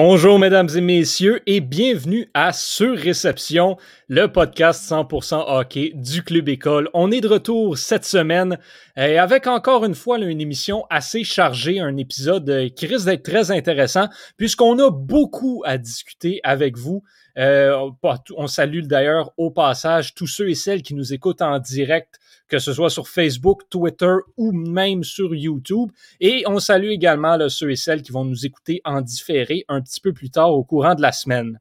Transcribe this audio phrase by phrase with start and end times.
[0.00, 3.76] Bonjour mesdames et messieurs et bienvenue à Sur Réception,
[4.06, 6.88] le podcast 100% hockey du Club École.
[6.94, 8.58] On est de retour cette semaine
[8.96, 13.24] et avec encore une fois une émission assez chargée, un épisode euh, qui risque d'être
[13.24, 14.06] très intéressant
[14.36, 17.02] puisqu'on a beaucoup à discuter avec vous.
[17.38, 17.90] Euh,
[18.36, 22.58] on salue d'ailleurs au passage tous ceux et celles qui nous écoutent en direct que
[22.58, 25.90] ce soit sur Facebook, Twitter ou même sur YouTube.
[26.20, 30.00] Et on salue également ceux et celles qui vont nous écouter en différé un petit
[30.00, 31.60] peu plus tard au courant de la semaine.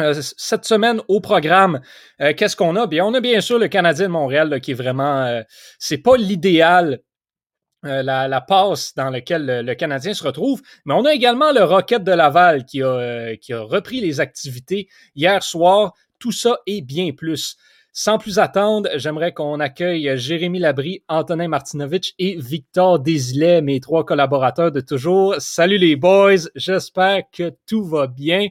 [0.00, 1.80] Euh, cette semaine au programme,
[2.20, 2.86] euh, qu'est-ce qu'on a?
[2.86, 5.42] Bien, on a bien sûr le Canadien de Montréal qui est vraiment, euh,
[5.78, 7.00] c'est pas l'idéal
[7.82, 10.62] la, passe dans laquelle le, Canadien se retrouve.
[10.84, 14.88] Mais on a également le Rocket de Laval qui a, qui a repris les activités
[15.14, 15.94] hier soir.
[16.18, 17.56] Tout ça et bien plus.
[17.92, 24.04] Sans plus attendre, j'aimerais qu'on accueille Jérémy Labry, Antonin Martinovitch et Victor Desilets, mes trois
[24.04, 25.34] collaborateurs de toujours.
[25.38, 28.46] Salut les boys, j'espère que tout va bien.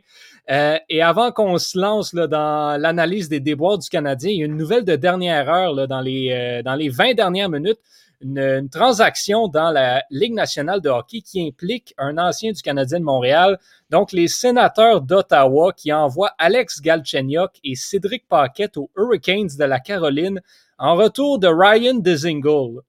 [0.52, 4.46] Euh, et avant qu'on se lance dans l'analyse des déboires du Canadien, il y a
[4.46, 7.80] une nouvelle de dernière heure dans, les, euh, dans les 20 dernières minutes
[8.22, 13.06] une, transaction dans la Ligue nationale de hockey qui implique un ancien du Canadien de
[13.06, 19.64] Montréal, donc les sénateurs d'Ottawa qui envoient Alex Galchenyuk et Cédric Paquette aux Hurricanes de
[19.64, 20.42] la Caroline
[20.78, 22.82] en retour de Ryan Dezingle.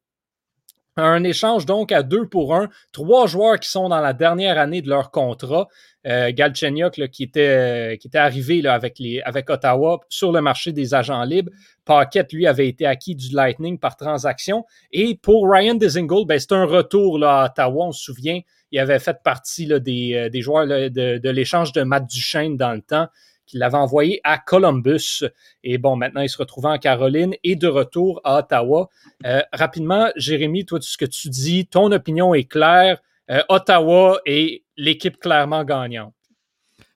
[1.03, 2.69] Un échange donc à deux pour un.
[2.93, 5.69] Trois joueurs qui sont dans la dernière année de leur contrat.
[6.07, 11.53] Euh, Galchenyuk qui, était, qui était arrivé avec, Ottawa sur le marché des agents libres.
[11.85, 14.65] Paquette, lui, avait été acquis du Lightning par transaction.
[14.93, 17.87] Et pour Ryan Dezingle, ben, c'est un retour là, à Ottawa.
[17.89, 18.41] On se souvient,
[18.73, 22.73] il avait fait partie des, euh, des joueurs de, de l'échange de Matt Duchesne dans
[22.73, 23.09] le temps
[23.51, 25.25] qui l'avait envoyé à Columbus.
[25.65, 28.89] Et bon, maintenant, il se retrouve en Caroline et de retour à Ottawa.
[29.27, 33.01] Euh, rapidement, Jérémy, toi, ce que tu dis, ton opinion est claire.
[33.29, 36.15] Euh, Ottawa est l'équipe clairement gagnante.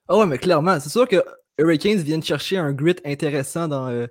[0.07, 1.21] Ah ouais, mais clairement, c'est sûr que
[1.57, 4.07] Hurricanes viennent chercher un grit intéressant dans, euh,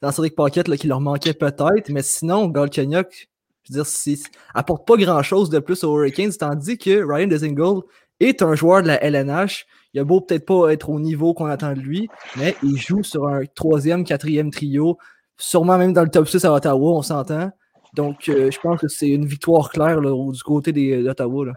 [0.00, 3.28] dans Cédric Pocket qui leur manquait peut-être, mais sinon, Galchenyuk,
[3.64, 7.82] je veux dire, apporte pas grand-chose de plus aux Hurricanes, tandis que Ryan Dezingle
[8.20, 11.46] est un joueur de la LNH il a beau peut-être pas être au niveau qu'on
[11.46, 14.98] attend de lui, mais il joue sur un troisième, quatrième trio,
[15.36, 17.50] sûrement même dans le top 6 à Ottawa, on s'entend.
[17.94, 21.54] Donc, euh, je pense que c'est une victoire claire du côté d'Ottawa.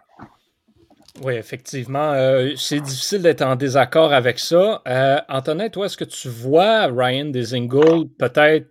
[1.23, 2.13] Oui, effectivement.
[2.13, 4.81] Euh, c'est difficile d'être en désaccord avec ça.
[4.87, 8.70] Euh, Antonin, toi, est-ce que tu vois Ryan Dezingle peut-être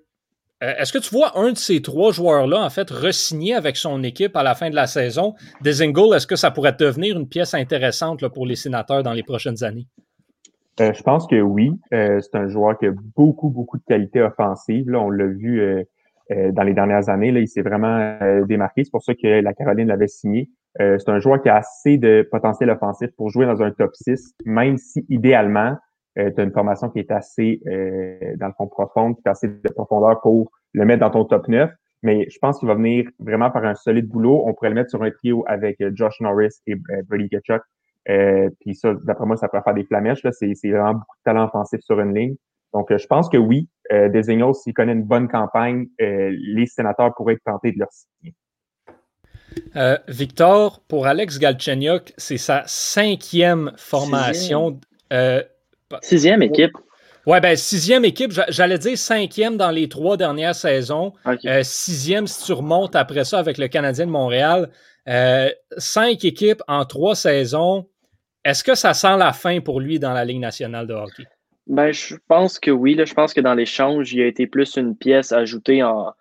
[0.62, 4.03] euh, est-ce que tu vois un de ces trois joueurs-là, en fait, re-signer avec son
[4.03, 5.34] équipe à la fin de la saison?
[5.62, 9.65] Dezingle, est-ce que ça pourrait devenir une pièce intéressante pour les sénateurs dans les prochaines
[9.65, 9.87] années?
[10.81, 11.72] Euh, je pense que oui.
[11.94, 14.88] Euh, c'est un joueur qui a beaucoup, beaucoup de qualité offensive.
[14.91, 15.87] Là, on l'a vu
[16.53, 17.28] dans les dernières années.
[17.28, 18.16] Il s'est vraiment
[18.47, 18.84] démarqué.
[18.84, 20.49] C'est pour ça que la Caroline l'avait signé.
[20.78, 24.34] c'est un joueur qui a assez de potentiel offensif pour jouer dans un top 6,
[24.44, 25.76] même si idéalement,
[26.20, 29.32] euh, tu as une formation qui est assez, euh, dans le fond, profonde, qui a
[29.32, 31.70] assez de profondeur pour le mettre dans ton top 9.
[32.03, 34.42] Mais je pense qu'il va venir vraiment par un solide boulot.
[34.47, 36.75] On pourrait le mettre sur un trio avec euh, Josh Norris et
[37.08, 37.62] Brady Ketchuk.
[38.60, 40.22] puis ça, d'après moi, ça pourrait faire des flamèches.
[40.22, 40.32] Là.
[40.32, 42.37] C'est, c'est vraiment beaucoup de talent offensif sur une ligne.
[42.72, 47.34] Donc, je pense que oui, euh, Designos, s'il connaît une bonne campagne, les sénateurs pourraient
[47.34, 48.34] être tentés de leur signer.
[50.06, 54.78] Victor, pour Alex Galchenyuk, c'est sa cinquième formation.
[56.03, 56.73] Sixième équipe.
[57.27, 61.12] Ouais, ben sixième équipe, j'allais dire cinquième dans les trois dernières saisons.
[61.45, 64.71] Euh, sixième si tu remontes après ça avec le Canadien de Montréal.
[65.06, 67.87] Euh, cinq équipes en trois saisons.
[68.45, 71.25] Est-ce que ça sent la fin pour lui dans la Ligue nationale de hockey?
[71.67, 72.95] Ben, je pense que oui.
[72.95, 73.05] Là.
[73.05, 76.15] Je pense que dans l'échange, il a été plus une pièce ajoutée en,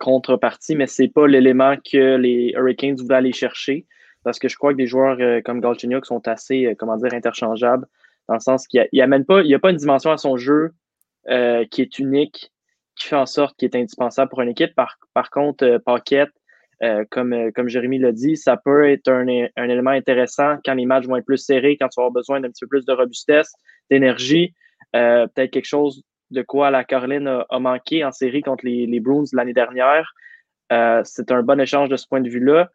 [0.00, 3.86] contrepartie, mais ce n'est pas l'élément que les Hurricanes voulaient aller chercher.
[4.24, 7.86] Parce que je crois que des joueurs euh, comme Galchenyuk sont assez, comment dire, interchangeables
[8.28, 10.72] dans le sens qu'il n'y a, pas, il a pas une dimension à son jeu
[11.28, 12.52] euh, qui est unique,
[12.96, 14.74] qui fait en sorte qu'il est indispensable pour une équipe.
[14.74, 16.32] Par, contre, euh, Paquette,
[16.82, 19.26] euh, comme, euh, comme Jérémy l'a dit, ça peut être un,
[19.56, 22.40] un, élément intéressant quand les matchs vont être plus serrés, quand tu vas avoir besoin
[22.40, 23.52] d'un petit peu plus de robustesse,
[23.90, 24.54] d'énergie,
[24.92, 29.24] peut-être quelque chose de quoi la Caroline a, manqué en série contre les, les Bruins
[29.32, 30.10] l'année dernière.
[30.70, 32.70] c'est un bon échange de ce point de vue-là.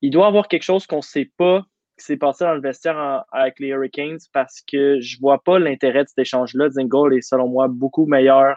[0.00, 1.64] Il doit avoir quelque chose qu'on ne sait pas
[2.00, 6.04] qui s'est passé dans le vestiaire avec les Hurricanes parce que je vois pas l'intérêt
[6.04, 6.70] de cet échange-là.
[6.70, 8.56] Zingold est selon moi beaucoup meilleur.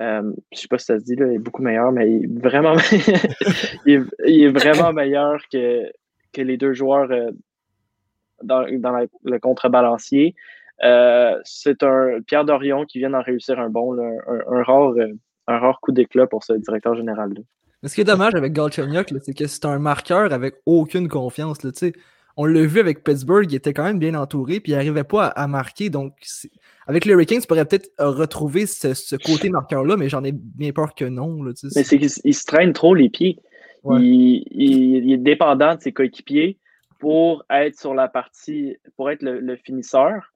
[0.00, 2.24] Euh, je sais pas si ça se dit, là, il est beaucoup meilleur, mais il
[2.24, 2.74] est vraiment,
[3.86, 5.90] il est, vraiment meilleur que,
[6.32, 7.30] que les deux joueurs euh,
[8.42, 10.34] dans, le contrebalancier.
[10.82, 14.94] Euh, c'est un Pierre Dorion qui vient d'en réussir un bon, un, rare,
[15.46, 17.30] un rare coup d'éclat pour ce directeur général.
[17.30, 17.44] -là.
[17.84, 21.62] Mais ce qui est dommage avec Galchenyuk, c'est que c'est un marqueur avec aucune confiance.
[21.62, 21.70] Là,
[22.36, 25.26] on l'a vu avec Pittsburgh, il était quand même bien entouré, puis il n'arrivait pas
[25.26, 25.90] à, marquer.
[25.90, 26.14] Donc,
[26.86, 30.94] avec les Hurricanes, tu pourrais peut-être retrouver ce, côté marqueur-là, mais j'en ai bien peur
[30.94, 31.42] que non.
[31.42, 33.38] Là, mais c'est qu'il se traîne trop les pieds.
[33.84, 36.58] Il, est dépendant de ses coéquipiers
[36.98, 40.32] pour être sur la partie, pour être le, finisseur.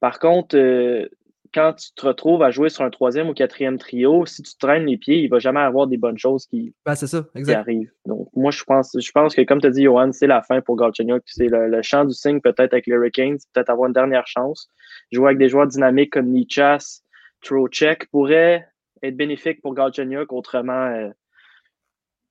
[0.00, 1.08] Par contre, euh,
[1.54, 4.86] quand tu te retrouves à jouer sur un troisième ou quatrième trio, si tu traînes
[4.86, 7.24] les pieds, il ne va jamais avoir des bonnes choses qui, ben, ça,
[7.54, 7.92] arrivent.
[8.06, 10.60] Donc, moi, je pense, je pense que, comme tu as dit, Johan, c'est la fin
[10.60, 11.22] pour Galchenyuk.
[11.26, 14.68] C'est le, champ du signe, peut-être avec les Hurricanes, peut-être avoir une dernière chance.
[15.12, 17.02] Jouer avec des joueurs dynamiques comme Nichas,
[17.40, 18.66] Trocheck pourrait
[19.02, 20.32] être bénéfique pour Galchenyuk.
[20.32, 21.10] Autrement, euh,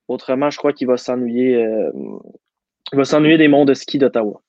[0.09, 1.63] autrement, je crois qu'il va s'ennuyer.
[1.63, 1.91] Euh,
[2.91, 4.41] va s'ennuyer des monts de ski d'Ottawa.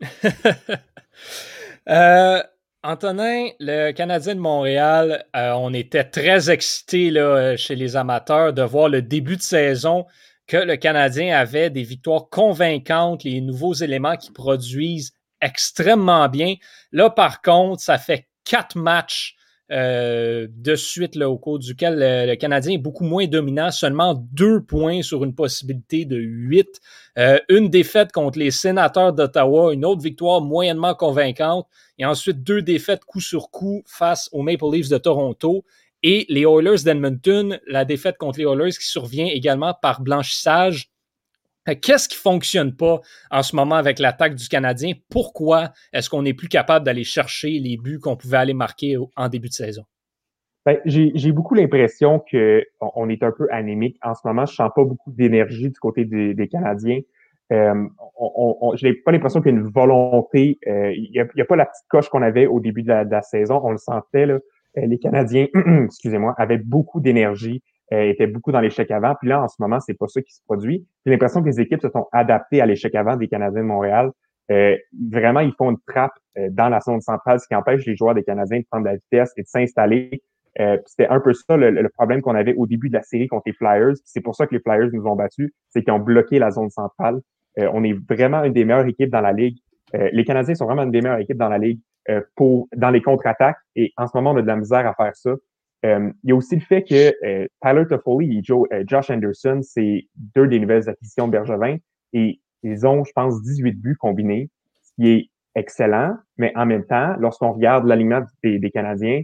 [1.88, 2.42] euh,
[2.84, 8.62] Antonin, le Canadien de Montréal, euh, on était très excités là, chez les amateurs de
[8.62, 10.04] voir le début de saison
[10.48, 16.56] que le Canadien avait des victoires convaincantes, les nouveaux éléments qui produisent extrêmement bien.
[16.90, 19.36] Là, par contre, ça fait quatre matchs
[19.72, 24.62] euh, de suite là, au cours duquel le, Canadien est beaucoup moins dominant, seulement deux
[24.62, 26.80] points sur une possibilité de huit.
[27.18, 31.66] Euh, une défaite contre les sénateurs d'Ottawa, une autre victoire moyennement convaincante,
[31.98, 35.64] et ensuite deux défaites coup sur coup face aux Maple Leafs de Toronto.
[36.02, 40.91] Et les Oilers d'Edmonton, la défaite contre les Oilers qui survient également par blanchissage
[41.80, 43.00] Qu'est-ce qui fonctionne pas
[43.30, 44.94] en ce moment avec l'attaque du Canadien?
[45.10, 49.28] Pourquoi est-ce qu'on n'est plus capable d'aller chercher les buts qu'on pouvait aller marquer en
[49.28, 49.84] début de saison?
[50.64, 54.46] Ben, j'ai beaucoup l'impression qu'on est un peu anémique en ce moment.
[54.46, 57.00] Je sens pas beaucoup d'énergie du côté des, Canadiens.
[57.52, 57.74] Euh,
[58.74, 60.58] je n'ai pas l'impression qu'il y a une volonté.
[60.68, 63.60] Euh, il n'y a, pas la petite coche qu'on avait au début de la, saison.
[63.64, 64.26] On le sentait.
[64.26, 64.38] Là.
[64.78, 65.48] Euh, les Canadiens,
[65.84, 67.62] excusez-moi, avaient beaucoup d'énergie.
[67.92, 69.14] Euh, était beaucoup dans l'échec avant.
[69.16, 70.86] Puis là, en ce moment, c'est pas ça qui se produit.
[71.04, 74.10] J'ai l'impression que les équipes se sont adaptées à l'échec avant des Canadiens de Montréal.
[74.50, 74.76] Euh,
[75.10, 78.14] vraiment, ils font une trappe euh, dans la zone centrale, ce qui empêche les joueurs
[78.14, 80.22] des Canadiens de prendre la vitesse et de s'installer.
[80.84, 83.54] C'était un peu ça le, problème qu'on avait au début de la série contre les
[83.54, 83.94] Flyers.
[84.04, 86.68] C'est pour ça que les Flyers nous ont battus, c'est qu'ils ont bloqué la zone
[86.68, 87.20] centrale.
[87.56, 89.56] on est vraiment une des meilleures équipes dans la ligue.
[89.94, 91.80] les Canadiens sont vraiment une des meilleures équipes dans la ligue
[92.36, 93.56] pour dans les contre-attaques.
[93.76, 95.30] Et en ce moment, on a de la misère à faire ça.
[95.84, 99.60] Euh, il y a aussi le fait que euh, Tyler Toffoli et euh, Josh Anderson,
[99.62, 101.76] c'est deux des nouvelles acquisitions de Bergevin
[102.12, 104.48] et ils ont, je pense, 18 buts combinés,
[104.82, 109.22] ce qui est excellent, mais en même temps, lorsqu'on regarde l'alignement des, Canadiens,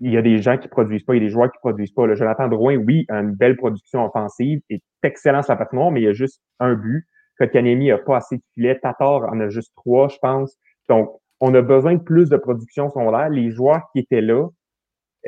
[0.00, 1.92] il y a des gens qui produisent pas, il y a des joueurs qui produisent
[1.92, 2.06] pas.
[2.06, 6.00] Là, Jonathan Drouin, oui, a une belle production offensive, est excellent sur la patinoire, mais
[6.00, 7.06] il y a juste un but.
[7.38, 8.78] Kotkaniemi a pas assez de filets.
[8.80, 10.56] Tatar en a juste trois, je pense.
[10.88, 11.10] Donc,
[11.40, 13.28] on a besoin de plus de production l'air.
[13.28, 14.48] Les joueurs qui étaient là,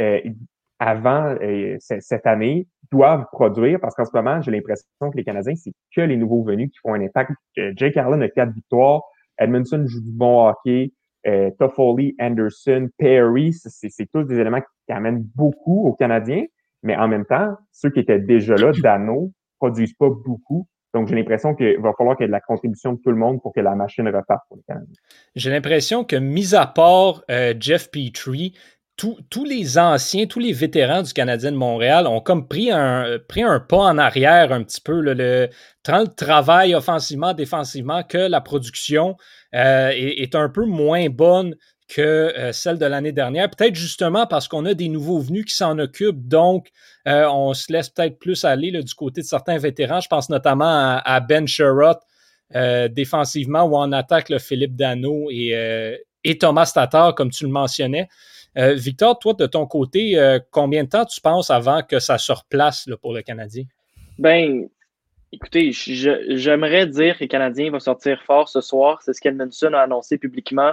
[0.01, 0.21] euh,
[0.79, 5.55] avant euh, cette année doivent produire parce qu'en ce moment, j'ai l'impression que les Canadiens,
[5.57, 7.33] c'est que les nouveaux venus qui font un impact.
[7.59, 9.03] Euh, Jake Allen a quatre victoires.
[9.39, 10.93] Edmondson joue du bon hockey.
[11.27, 16.45] Euh, Toffoli, Anderson, Perry, c'est tous des éléments qui amènent beaucoup aux Canadiens.
[16.83, 20.69] Mais en même temps, ceux qui étaient déjà là, Dano, produisent pas beaucoup.
[20.95, 23.17] Donc, j'ai l'impression qu'il va falloir qu'il y ait de la contribution de tout le
[23.17, 24.95] monde pour que la machine reparte pour les Canadiens.
[25.35, 27.25] J'ai l'impression que, mis à part
[27.59, 28.55] Jeff Petrie,
[28.97, 33.43] tous les anciens, tous les vétérans du Canadien de Montréal ont comme pris un, pris
[33.43, 35.01] un pas en arrière un petit peu.
[35.01, 35.51] le,
[35.83, 39.17] tant le travail offensivement, défensivement, que la production
[39.55, 41.57] euh, est, un peu moins bonne
[41.89, 43.51] que euh, celle de l'année dernière.
[43.51, 46.69] Peut-être justement parce qu'on a des nouveaux venus qui s'en occupent, donc
[47.07, 50.01] euh, on se laisse peut-être plus aller du côté de certains vétérans.
[50.01, 51.99] Je pense notamment à, Ben Sherrod
[52.91, 58.09] défensivement ou en attaque le Philippe Dano et, et Thomas Tatar, comme tu le mentionnais.
[58.57, 62.17] Euh, Victor, toi, de ton côté, euh, combien de temps tu penses avant que ça
[62.17, 63.65] se replace pour le Canadien?
[64.19, 64.69] Ben,
[65.31, 69.03] écoutez, j'aimerais dire que le Canadien va sortir fort ce soir.
[69.03, 70.73] C'est ce qu'Edmondson a annoncé publiquement,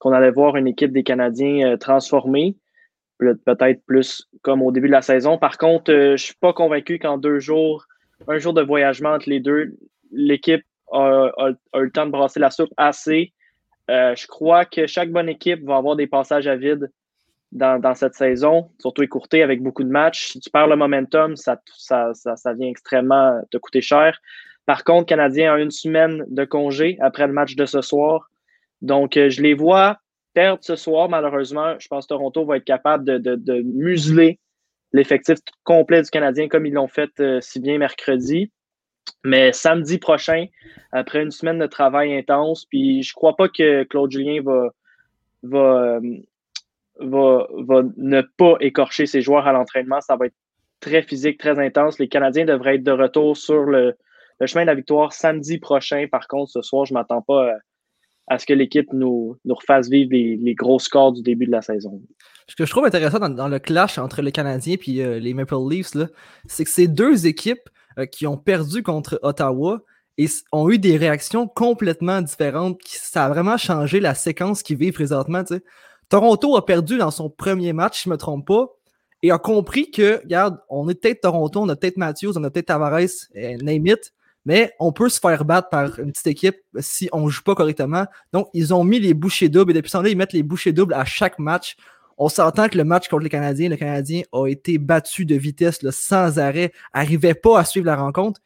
[0.00, 2.56] qu'on allait voir une équipe des Canadiens euh, transformée,
[3.18, 5.38] peut-être plus comme au début de la saison.
[5.38, 7.84] Par contre, je ne suis pas convaincu qu'en deux jours,
[8.26, 9.76] un jour de voyagement entre les deux,
[10.10, 11.30] l'équipe a,
[11.74, 13.32] le temps de brasser la soupe assez.
[13.88, 16.90] je crois que chaque bonne équipe va avoir des passages à vide
[17.52, 20.32] dans, cette saison, surtout écourtée avec beaucoup de matchs.
[20.32, 24.20] Si tu perds le momentum, ça, ça, ça, vient extrêmement te coûter cher.
[24.66, 28.30] Par contre, Canadien a une semaine de congé après le match de ce soir.
[28.82, 29.98] Donc, euh, je les vois
[30.32, 31.74] perdre ce soir, malheureusement.
[31.80, 34.38] Je pense que Toronto va être capable de, de, museler
[34.92, 38.52] l'effectif complet du Canadien comme ils l'ont fait euh, si bien mercredi.
[39.24, 40.46] Mais samedi prochain,
[40.92, 44.68] après une semaine de travail intense, puis je crois pas que Claude Julien va,
[45.42, 46.00] va,
[47.00, 50.00] va, va ne pas écorcher ses joueurs à l'entraînement.
[50.00, 50.34] Ça va être
[50.80, 51.98] très physique, très intense.
[51.98, 53.94] Les Canadiens devraient être de retour sur le,
[54.40, 56.06] le chemin de la victoire samedi prochain.
[56.10, 57.52] Par contre, ce soir, je ne m'attends pas
[58.28, 62.00] à, ce que l'équipe nous, refasse vivre les, gros scores du début de la saison.
[62.48, 65.56] Ce que je trouve intéressant dans, le clash entre les Canadiens et euh, les Maple
[65.68, 65.96] Leafs,
[66.46, 69.82] c'est que ces deux équipes euh, qui ont perdu contre Ottawa
[70.16, 72.80] et ont eu des réactions complètement différentes.
[72.84, 75.44] Ça a vraiment changé la séquence qu'ils vivent présentement.
[76.10, 78.66] Toronto a perdu dans son premier match, je ne me trompe pas,
[79.22, 82.50] et a compris que, regarde, on est peut-être Toronto, on a peut-être Matthews, on a
[82.50, 84.12] peut-être Tavares, et name it,
[84.44, 87.54] mais on peut se faire battre par une petite équipe si on ne joue pas
[87.54, 88.06] correctement.
[88.32, 90.72] Donc, ils ont mis les bouchées doubles et depuis ce temps-là, ils mettent les bouchées
[90.72, 91.76] doubles à chaque match.
[92.18, 95.78] On s'entend que le match contre les Canadiens, le Canadien a été battu de vitesse
[95.90, 98.40] sans arrêt, n'arrivait pas à suivre la rencontre.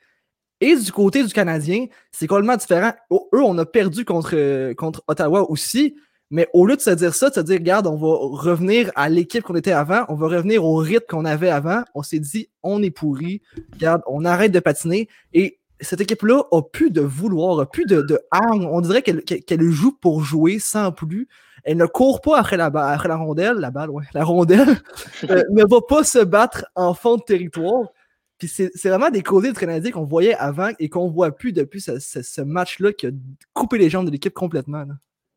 [0.60, 2.92] Et du côté du Canadien, c'est complètement différent.
[3.10, 5.96] Eux, on a perdu contre, contre Ottawa aussi,
[6.34, 9.08] mais au lieu de se dire ça, de se dire, regarde, on va revenir à
[9.08, 12.48] l'équipe qu'on était avant, on va revenir au rythme qu'on avait avant, on s'est dit,
[12.64, 13.40] on est pourri,
[13.74, 15.08] regarde, on arrête de patiner.
[15.32, 19.92] Et cette équipe-là a plus de vouloir, a plus de, de On dirait qu'elle joue
[19.92, 21.28] pour jouer sans plus.
[21.62, 24.76] Elle ne court pas après la, après la rondelle, la balle, ouais, la rondelle,
[25.30, 27.92] euh, ne va pas se battre en fond de territoire.
[28.38, 31.80] Puis c'est vraiment des causés de Canadien qu'on voyait avant et qu'on voit plus depuis
[31.80, 33.10] ce, ce, match-là qui a
[33.52, 34.84] coupé les jambes de l'équipe complètement.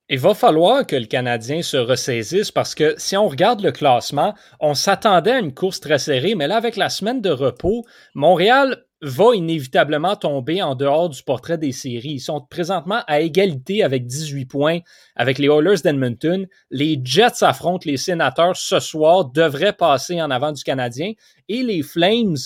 [0.09, 4.33] Il va falloir que le Canadien se ressaisisse parce que si on regarde le classement,
[4.61, 7.83] on s'attendait à une course très serrée, mais là, avec la semaine de repos,
[8.15, 12.13] Montréal va inévitablement tomber en dehors du portrait des séries.
[12.13, 14.79] Ils sont présentement à égalité avec 18 points
[15.17, 16.47] avec les Oilers d'Edmonton.
[16.71, 21.11] Les Jets affrontent les Sénateurs ce soir, devraient passer en avant du Canadien.
[21.49, 22.37] Et les Flames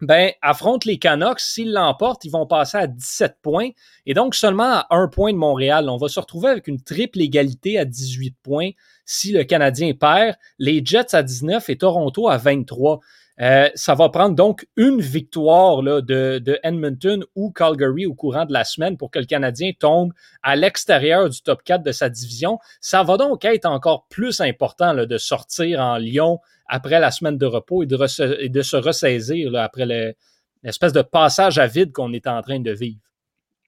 [0.00, 1.40] ben, affrontent les Canucks.
[1.40, 3.70] S'ils l'emportent, ils vont passer à 17 points
[4.06, 5.88] et donc seulement à un point de Montréal.
[5.88, 8.70] On va se retrouver avec une triple égalité à 18 points
[9.04, 10.36] si le Canadien perd.
[10.58, 13.00] Les Jets à 19 et Toronto à 23.
[13.40, 18.44] Euh, ça va prendre donc une victoire là, de, de, Edmonton ou Calgary au courant
[18.44, 20.12] de la semaine pour que le Canadien tombe
[20.42, 22.60] à l'extérieur du top 4 de sa division.
[22.80, 26.38] Ça va donc être encore plus important là, de sortir en Lyon
[26.68, 30.14] après la semaine de repos et de, et de se ressaisir là, après
[30.62, 33.00] l'espèce de passage à vide qu'on est en train de vivre.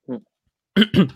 [0.06, 0.18] Hmm.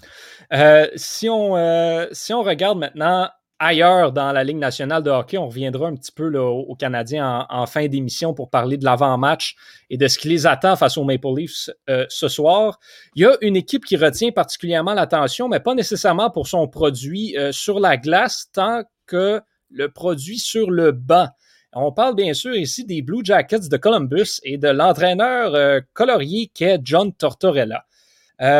[0.53, 3.31] Euh, si, on, euh, si on regarde maintenant
[3.61, 5.39] ailleurs dans la Ligue nationale de hockey.
[5.39, 9.55] On reviendra un petit peu là, aux Canadiens en, fin d'émission pour parler de l'avant-match
[9.91, 12.81] et de ce qui les attend face aux Maple Leafs euh, ce soir.
[13.15, 17.37] Il y a une équipe qui retient particulièrement l'attention, mais pas nécessairement pour son produit
[17.37, 19.41] euh, sur la glace, tant que
[19.71, 21.29] le produit sur le banc.
[21.73, 26.51] On parle bien sûr ici des Blue Jackets de Columbus et de l'entraîneur euh, colorier
[26.53, 27.85] qu'est John Tortorella.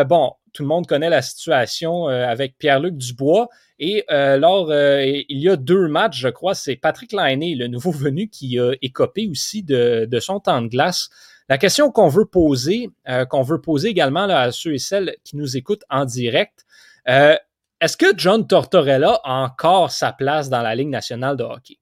[0.07, 3.49] bon, tout le monde connaît la situation avec Pierre-Luc Dubois.
[3.83, 7.67] Et euh, lors, euh, il y a deux matchs, je crois, c'est Patrick Lainé, le
[7.67, 11.09] nouveau venu, qui a écopé aussi de, son temps de glace.
[11.49, 15.37] La question qu'on veut poser, euh, qu'on veut poser également à ceux et celles qui
[15.37, 16.67] nous écoutent en direct,
[17.07, 21.79] est-ce que John Tortorella a encore sa place dans la Ligue nationale de hockey?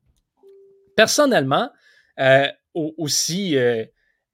[0.96, 1.68] Personnellement,
[2.74, 3.56] aussi,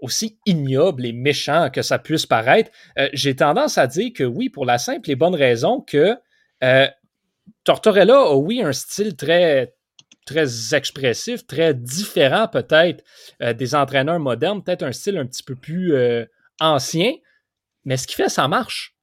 [0.01, 2.71] aussi ignoble et méchant que ça puisse paraître,
[3.13, 6.17] j'ai tendance à dire que oui, pour la simple et bonne raison que
[7.65, 9.75] Tortorella a, oui, un style très,
[10.27, 13.05] très expressif, très différent peut-être
[13.43, 16.25] euh, des entraîneurs modernes, peut-être un style un petit peu plus euh,
[16.61, 17.15] ancien,
[17.85, 18.97] mais ce qui fait, ça marche.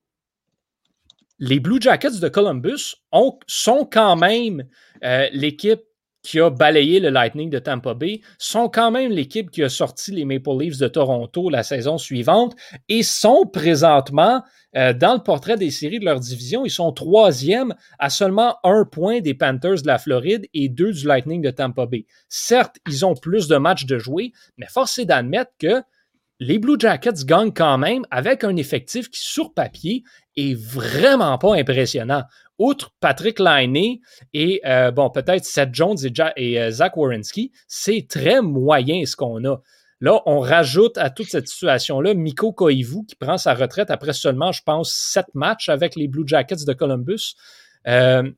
[1.40, 4.68] Les Blue Jackets de Columbus ont, sont quand même
[5.04, 5.82] euh, l'équipe
[6.24, 10.12] qui a balayé le Lightning de Tampa Bay, sont quand même l'équipe qui a sorti
[10.12, 12.56] les Maple Leafs de Toronto la saison suivante
[12.90, 14.44] et sont présentement
[14.78, 16.66] euh, dans le portrait des séries de leur division.
[16.66, 21.06] Ils sont troisième à seulement un point des Panthers de la Floride et deux du
[21.06, 22.06] Lightning de Tampa Bay.
[22.30, 25.82] Certes, ils ont plus de matchs de jouer, mais force est d'admettre que
[26.40, 30.04] les Blue Jackets gagnent quand même avec un effectif qui, sur papier,
[30.36, 32.24] est vraiment pas impressionnant
[32.62, 34.02] outre Patrick Liney
[34.34, 35.98] et euh, bon, peut-être Seth Jones
[36.36, 39.62] et, euh, Zach Wierenski, c'est très moyen ce qu'on a.
[40.00, 44.52] Là, on rajoute à toute cette situation-là Miko Koivu qui prend sa retraite après seulement,
[44.52, 47.36] je pense, sept matchs avec les Blue Jackets de Columbus.
[47.88, 48.30] Euh,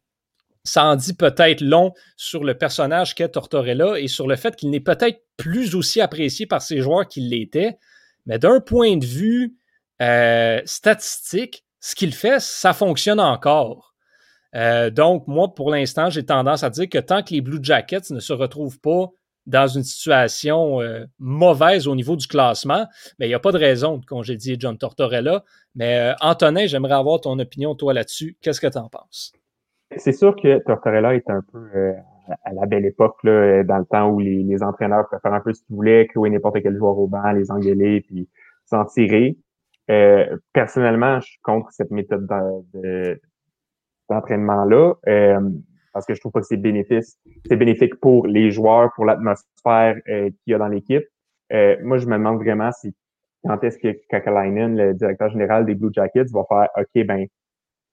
[0.65, 4.69] ça en dit peut-être long sur le personnage qu'est Tortorella et sur le fait qu'il
[4.69, 7.77] n'est peut-être plus aussi apprécié par ses joueurs qu'il l'était.
[8.25, 9.57] Mais d'un point de vue
[10.65, 13.92] statistique, ce qu'il fait, ça fonctionne encore.
[14.55, 18.11] Euh, donc, moi, pour l'instant, j'ai tendance à dire que tant que les Blue Jackets
[18.11, 19.07] ne se retrouvent pas
[19.45, 22.85] dans une situation euh, mauvaise au niveau du classement,
[23.19, 25.43] mais il n'y a pas de raison de congédier John Tortorella.
[25.75, 28.37] Mais euh, Antonin, j'aimerais avoir ton opinion, toi, là-dessus.
[28.41, 29.33] Qu'est-ce que tu en penses?
[29.97, 31.93] c'est sûr que Tortorella est un peu euh,
[32.45, 35.39] à la belle époque, là, dans le temps où les, les entraîneurs pouvaient faire un
[35.39, 38.27] peu ce qu'ils voulaient, clouer n'importe quel joueur au banc, les engueuler, puis
[38.65, 39.37] s'en tirer.
[39.91, 42.27] Euh, personnellement, je suis contre cette méthode
[44.09, 45.49] d'entraînement-là, euh,
[45.93, 47.17] parce que je trouve pas que c'est bénéfice.
[47.45, 51.03] C'est bénéfique pour les joueurs, pour l'atmosphère euh, qu'il y a dans l'équipe.
[51.51, 52.95] Euh, moi, je me demande vraiment si
[53.45, 57.27] quand est-ce que Kakalainen, le directeur général des Blue Jackets, va faire OK, ben,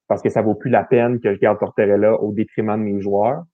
[0.09, 3.01] parce que ça vaut plus la peine que je garde Tortorella au détriment de mes
[3.01, 3.45] joueurs.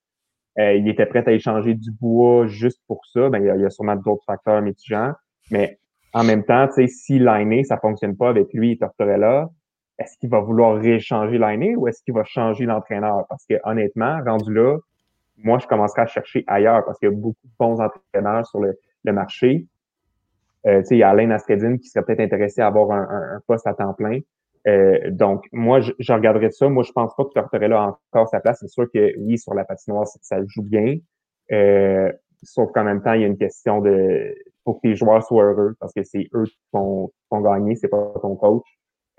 [0.59, 3.29] Euh, il était prêt à échanger du bois juste pour ça.
[3.29, 5.13] Ben, il, y a, sûrement d'autres facteurs mitigants.
[5.51, 5.79] Mais
[6.13, 9.51] en même temps, si l'année, ça fonctionne pas avec lui et Tortorella,
[9.99, 13.27] est-ce qu'il va vouloir rééchanger l'année ou est-ce qu'il va changer l'entraîneur?
[13.29, 14.79] Parce que honnêtement, rendu là,
[15.39, 18.61] moi, je commencerai à chercher ailleurs parce qu'il y a beaucoup de bons entraîneurs sur
[18.61, 18.79] le,
[19.13, 19.67] marché.
[20.67, 23.75] Euh, il y a Alain Astredine qui serait peut-être intéressé à avoir un, poste à
[23.75, 24.19] temps plein.
[24.67, 26.69] Euh, donc, moi, je, je, regarderais ça.
[26.69, 28.59] Moi, je pense pas que Tortorella a encore sa place.
[28.61, 30.97] C'est sûr que oui, sur la patinoire, ça joue bien.
[31.53, 32.11] Euh,
[32.43, 34.35] sauf qu'en même temps, il y a une question de
[34.65, 38.13] pour que tes joueurs soient heureux parce que c'est eux qui vont, gagner, c'est pas
[38.21, 38.65] ton coach.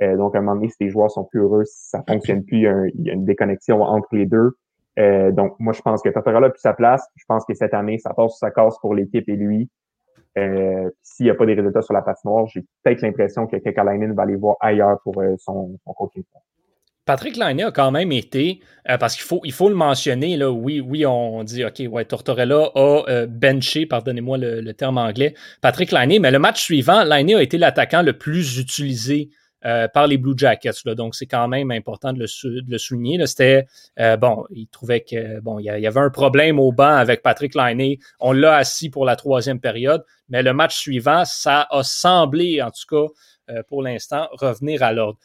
[0.02, 2.58] Euh, donc, à un moment donné, si tes joueurs sont plus heureux, ça fonctionne plus,
[2.58, 2.64] il
[3.06, 4.52] y a, une déconnexion entre les deux.
[5.00, 7.06] Euh, donc, moi, je pense que Tortorella a plus sa place.
[7.16, 9.70] Je pense que cette année, ça passe sa casse pour l'équipe et lui.
[10.38, 14.14] Euh, S'il n'y a pas des résultats sur la patinoire, j'ai peut-être l'impression que Kekalainen
[14.14, 16.24] va aller voir ailleurs pour son, coaching.
[17.06, 18.60] Patrick Laine a quand même été,
[19.00, 22.70] parce qu'il faut, il faut le mentionner, là, oui, oui, on dit, OK, ouais, Tortorella
[22.76, 27.42] a benché, pardonnez-moi le, le, terme anglais, Patrick Laine, mais le match suivant, Laine a
[27.42, 29.30] été l'attaquant le plus utilisé
[29.66, 30.84] euh, par les Blue Jackets.
[30.86, 30.94] Là.
[30.94, 33.26] Donc, c'est quand même important de le, de le souligner.
[33.26, 33.66] C'était,
[34.00, 37.56] euh, bon, il trouvait que, bon, il y, avait un problème au banc avec Patrick
[37.56, 37.98] Liney.
[38.20, 42.70] On l'a assis pour la troisième période, mais le match suivant, ça a semblé, en
[42.70, 43.12] tout cas,
[43.50, 45.18] euh, pour l'instant, revenir à l'ordre.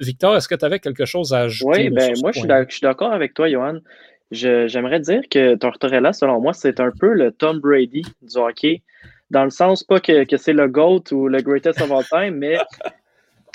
[0.00, 1.88] Victor, est-ce que tu avais quelque chose à ajouter?
[1.88, 2.40] Oui, ben, moi, je
[2.70, 3.80] suis d'accord avec toi, Johan.
[4.30, 8.82] J'aimerais dire que Tortorella, selon moi, c'est un peu le Tom Brady du hockey
[9.30, 12.36] dans le sens pas que, que c'est le GOAT ou le greatest of all time,
[12.36, 12.56] mais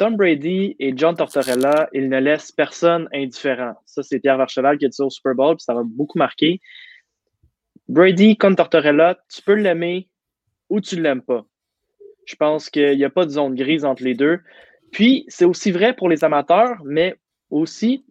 [0.02, 3.76] Tom Brady et John Tortorella, ils ne laissent personne indifférent.
[3.86, 6.18] Ça, c'est Pierre Varcheval qui a dit ça au Super Bowl, puis ça m'a beaucoup
[6.18, 6.60] marqué.
[7.88, 10.10] Brady comme Tortorella, tu peux l'aimer
[10.70, 11.46] ou tu ne l'aimes pas.
[12.26, 14.40] Je pense qu'il n'y a pas de zone grise entre les deux.
[14.92, 17.14] Puis, c'est aussi vrai pour les amateurs, mais
[17.52, 18.04] aussi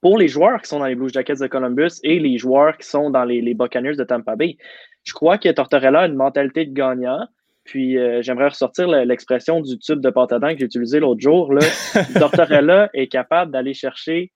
[0.00, 2.88] pour les joueurs qui sont dans les Blue Jackets de Columbus et les joueurs qui
[2.88, 4.56] sont dans les, les Buccaneers de Tampa Bay.
[5.04, 7.28] Je crois que Tortorella a une mentalité de gagnant.
[7.66, 11.52] Puis euh, j'aimerais ressortir l'expression du tube de pâte que j'ai utilisé l'autre jour.
[11.52, 11.60] Là.
[12.18, 14.32] Tortorella est capable d'aller chercher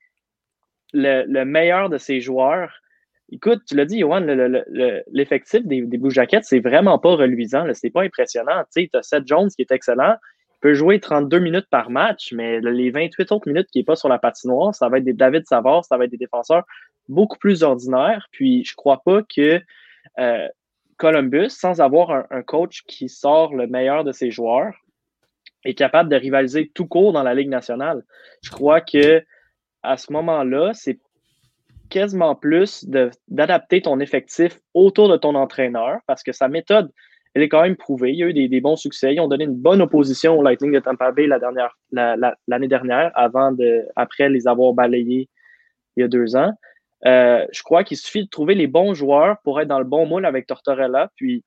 [0.93, 2.73] le, meilleur de ses joueurs.
[3.33, 4.27] Écoute, tu l'as dit, Johan,
[5.13, 7.65] l'effectif des, des, Blue Jackets, c'est vraiment pas reluisant.
[7.75, 8.65] C'est pas impressionnant.
[8.75, 10.17] Tu as Seth Jones qui est excellent.
[10.57, 13.97] Il peut jouer 32 minutes par match, mais les 28 autres minutes qui n'est pas
[13.97, 16.65] sur la patinoire, ça va être des David Savard, ça va être des défenseurs
[17.09, 18.27] beaucoup plus ordinaires.
[18.33, 19.61] Puis je crois pas que
[20.19, 20.49] euh,
[21.01, 24.75] Columbus, sans avoir un, coach qui sort le meilleur de ses joueurs,
[25.65, 28.03] est capable de rivaliser tout court dans la Ligue nationale.
[28.43, 29.25] Je crois que
[29.83, 31.01] à ce moment-là, c'est
[31.89, 32.85] quasiment plus
[33.29, 36.93] d'adapter ton effectif autour de ton entraîneur parce que sa méthode,
[37.33, 38.13] elle est quand même prouvée.
[38.13, 39.15] Il y a eu des, bons succès.
[39.15, 43.11] Ils ont donné une bonne opposition au Lightning de Tampa Bay l'année la dernière, dernière,
[43.15, 45.31] avant de, après les avoir balayés
[45.97, 46.53] il y a deux ans.
[47.07, 50.07] Euh, je crois qu'il suffit de trouver les bons joueurs pour être dans le bon
[50.07, 51.11] moule avec Tortorella.
[51.17, 51.45] Puis,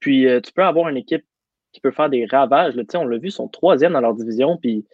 [0.00, 1.24] puis euh, tu peux avoir une équipe
[1.72, 2.74] qui peut faire des ravages.
[2.94, 4.56] On l'a vu, ils sont troisième dans leur division.
[4.56, 4.84] Puis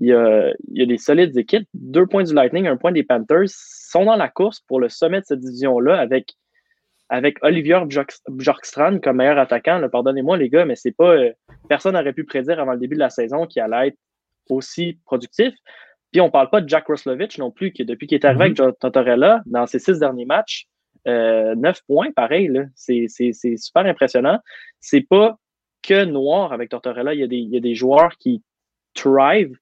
[0.00, 1.68] il y, a, il y a des solides équipes.
[1.74, 5.20] Deux points du Lightning, un point des Panthers sont dans la course pour le sommet
[5.20, 6.34] de cette division-là avec,
[7.08, 7.78] avec Olivier
[8.28, 9.86] Bjorkstrand comme meilleur attaquant.
[9.90, 11.14] Pardonnez-moi, les gars, mais c'est pas.
[11.14, 11.32] Euh,
[11.68, 13.98] personne n'aurait pu prédire avant le début de la saison qu'il allait être
[14.48, 15.54] aussi productif.
[16.12, 18.58] Puis on parle pas de Jack Roslovich non plus, qui depuis qu'il est arrivé avec
[18.58, 18.72] mhm.
[18.78, 20.66] Tortorella, dans ses six derniers matchs,
[21.08, 24.38] euh, neuf points, pareil, c'est super impressionnant.
[24.78, 25.38] C'est pas
[25.82, 28.42] que noir avec Tortorella, il y a des, il y a des joueurs qui
[28.94, 29.56] thrive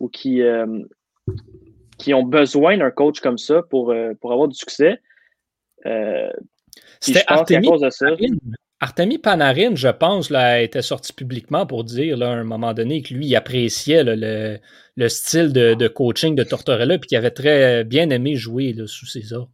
[0.00, 0.82] ou qui, euh,
[1.98, 5.00] qui ont besoin d'un coach comme ça pour, euh, pour avoir du succès.
[5.86, 6.30] Euh,
[7.00, 8.06] C'était à cause de ça.
[8.80, 13.14] Artemi Panarin, je pense, là, était sorti publiquement pour dire à un moment donné que
[13.14, 14.58] lui, appréciait le,
[14.96, 19.32] le, style de, coaching de Tortorella puis qu'il avait très bien aimé jouer sous ses
[19.32, 19.50] ordres.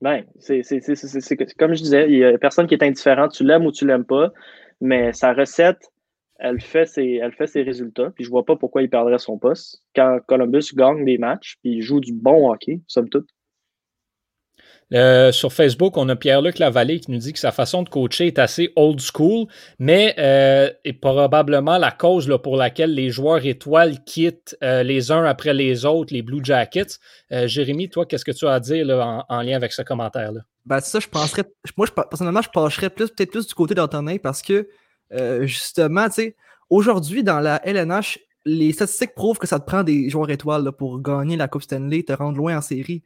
[0.00, 0.62] Ben, c'est
[1.58, 4.04] comme je disais, il n'y a personne qui est indifférent, tu l'aimes ou tu l'aimes
[4.04, 4.32] pas,
[4.80, 5.90] mais sa recette,
[6.38, 7.20] elle fait ses,
[7.62, 9.82] résultats, puis je vois pas pourquoi il perdrait son poste.
[9.96, 13.28] Quand Columbus gagne des matchs, puis joue du bon hockey, somme toute.
[14.94, 18.26] Euh, sur Facebook, on a Pierre-Luc Lavallée qui nous dit que sa façon de coacher
[18.26, 19.46] est assez old school,
[19.78, 25.12] mais euh, est probablement la cause là, pour laquelle les joueurs étoiles quittent euh, les
[25.12, 26.98] uns après les autres les Blue Jackets.
[27.30, 30.40] Jérémy, toi, qu'est-ce que tu as à dire là, en, lien avec ce commentaire-là?
[30.64, 31.44] Ben, ça, je penserais.
[31.76, 34.68] Moi, personnellement, je pencherais plus, peut-être plus du côté d'Antonin parce que,
[35.42, 36.36] justement, tu sais,
[36.70, 41.02] aujourd'hui, dans la LNH, les statistiques prouvent que ça te prend des joueurs étoiles pour
[41.02, 43.02] gagner la Coupe Stanley, te rendre loin en série.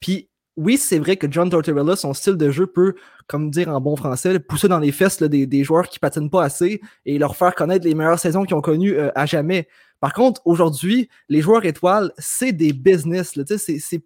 [0.00, 2.94] Puis oui, c'est vrai que John Tortorella, son style de jeu peut,
[3.26, 6.80] comme dire en bon français, pousser dans les fesses des, joueurs qui patinent pas assez
[7.06, 9.66] et leur faire connaître les meilleures saisons qu'ils ont connues euh, à jamais.
[10.00, 13.38] Par contre, aujourd'hui, les joueurs étoiles, c'est des business.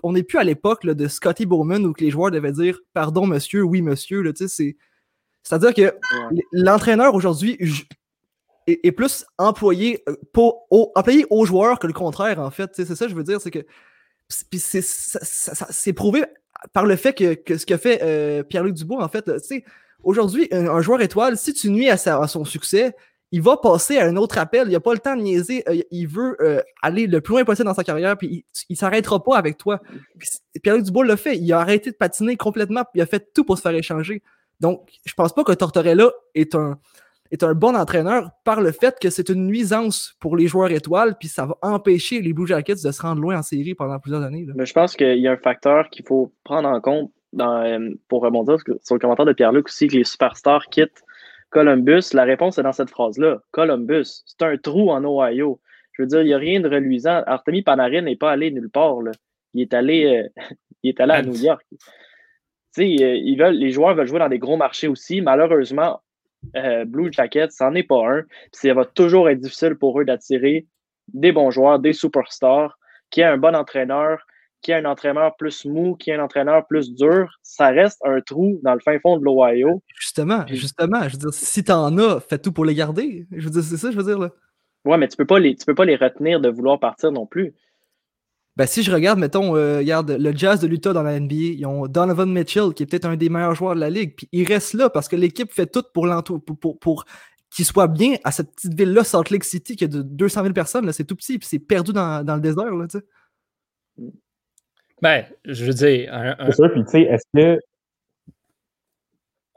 [0.03, 3.63] on n'est plus à l'époque de Scotty Bowman où les joueurs devaient dire pardon monsieur,
[3.63, 4.23] oui monsieur.
[5.43, 5.95] C'est-à-dire que
[6.53, 7.59] l'entraîneur aujourd'hui
[8.67, 12.71] est, plus employé, euh, pour, employé aux joueurs que le contraire, en fait.
[12.75, 13.65] C'est ça que je veux dire, c'est que
[14.51, 16.25] puis c'est prouvé
[16.73, 19.31] par le fait que, ce que fait euh, Pierre-Luc Dubois, en fait,
[20.03, 22.95] aujourd'hui, un, joueur étoile, si tu nuis à, son succès,
[23.33, 24.69] il va passer à un autre appel.
[24.69, 25.65] Il n'a pas le temps de niaiser.
[25.69, 28.77] Euh, il veut euh, aller le plus loin possible dans sa carrière, puis il ne
[28.77, 29.81] s'arrêtera pas avec toi.
[30.63, 31.37] Pierre-Luc Dubois l'a fait.
[31.37, 34.23] Il a arrêté de patiner complètement, puis il a fait tout pour se faire échanger.
[34.61, 36.79] Donc, je pense pas que Tortorella est un,
[37.31, 41.17] est un bon entraîneur par le fait que c'est une nuisance pour les joueurs étoiles,
[41.19, 44.23] puis ça va empêcher les Blue Jackets de se rendre loin en série pendant plusieurs
[44.23, 44.47] années.
[44.55, 47.91] Mais je pense qu'il y a un facteur qu'il faut prendre en compte dans, euh,
[48.09, 51.03] pour rebondir sur le commentaire de Pierre-Luc aussi, que les superstars quittent
[51.51, 52.13] Columbus.
[52.13, 53.39] La réponse est dans cette phrase-là.
[53.51, 55.61] Columbus, c'est un trou en Ohio.
[55.93, 57.23] Je veux dire, il n'y a rien de reluisant.
[57.27, 58.97] Artemi Panarin n'est pas allé nulle part.
[59.55, 60.43] Il est allé, euh,
[60.83, 61.65] il est allé à New York.
[62.79, 65.21] Euh, ils veulent, les joueurs veulent jouer dans des gros marchés aussi.
[65.23, 66.03] Malheureusement,
[66.57, 68.23] euh, Blue Jackets, c'en est pas un.
[68.53, 70.67] ça va toujours être difficile pour eux d'attirer
[71.13, 72.79] des bons joueurs, des superstars,
[73.11, 74.19] qui a un bon entraîneur,
[74.63, 77.29] qui a un entraîneur plus mou, qui a un entraîneur plus dur.
[77.43, 79.83] Ça reste un trou dans le fin fond de l'Ohio.
[79.95, 81.03] Justement, justement.
[81.05, 83.27] Je veux dire, si t'en as, fais tout pour les garder.
[83.31, 84.19] Je veux dire, c'est ça, je veux dire.
[84.19, 84.31] Là.
[84.85, 87.27] Ouais, mais tu peux pas les, tu peux pas les retenir de vouloir partir non
[87.27, 87.55] plus.
[88.57, 91.67] Ben, si je regarde, mettons, euh, regarde, le Jazz de l'Utah dans la NBA, ils
[91.67, 94.47] ont Donovan Mitchell, qui est peut-être un des meilleurs joueurs de la ligue, puis il
[94.47, 97.05] reste là parce que l'équipe fait tout pour, pour, pour,
[97.51, 100.55] qu'il soit bien à cette petite ville-là, Salt Lake City, qui a de 200 000
[100.55, 103.05] personnes, c'est tout petit, puis c'est perdu dans, dans, le désert, là, tu sais.
[105.03, 106.37] Ben, je veux dire.
[106.47, 107.61] C'est sûr, puis tu sais, est-ce que.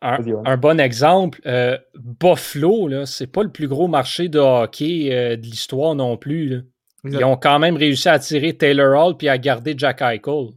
[0.01, 5.41] Un, bon exemple, euh, Buffalo, c'est pas le plus gros marché de hockey euh, de
[5.41, 6.47] l'histoire non plus.
[6.47, 6.61] Là.
[7.05, 10.49] Ils ont quand même réussi à attirer Taylor Hall puis à garder Jack Eichel.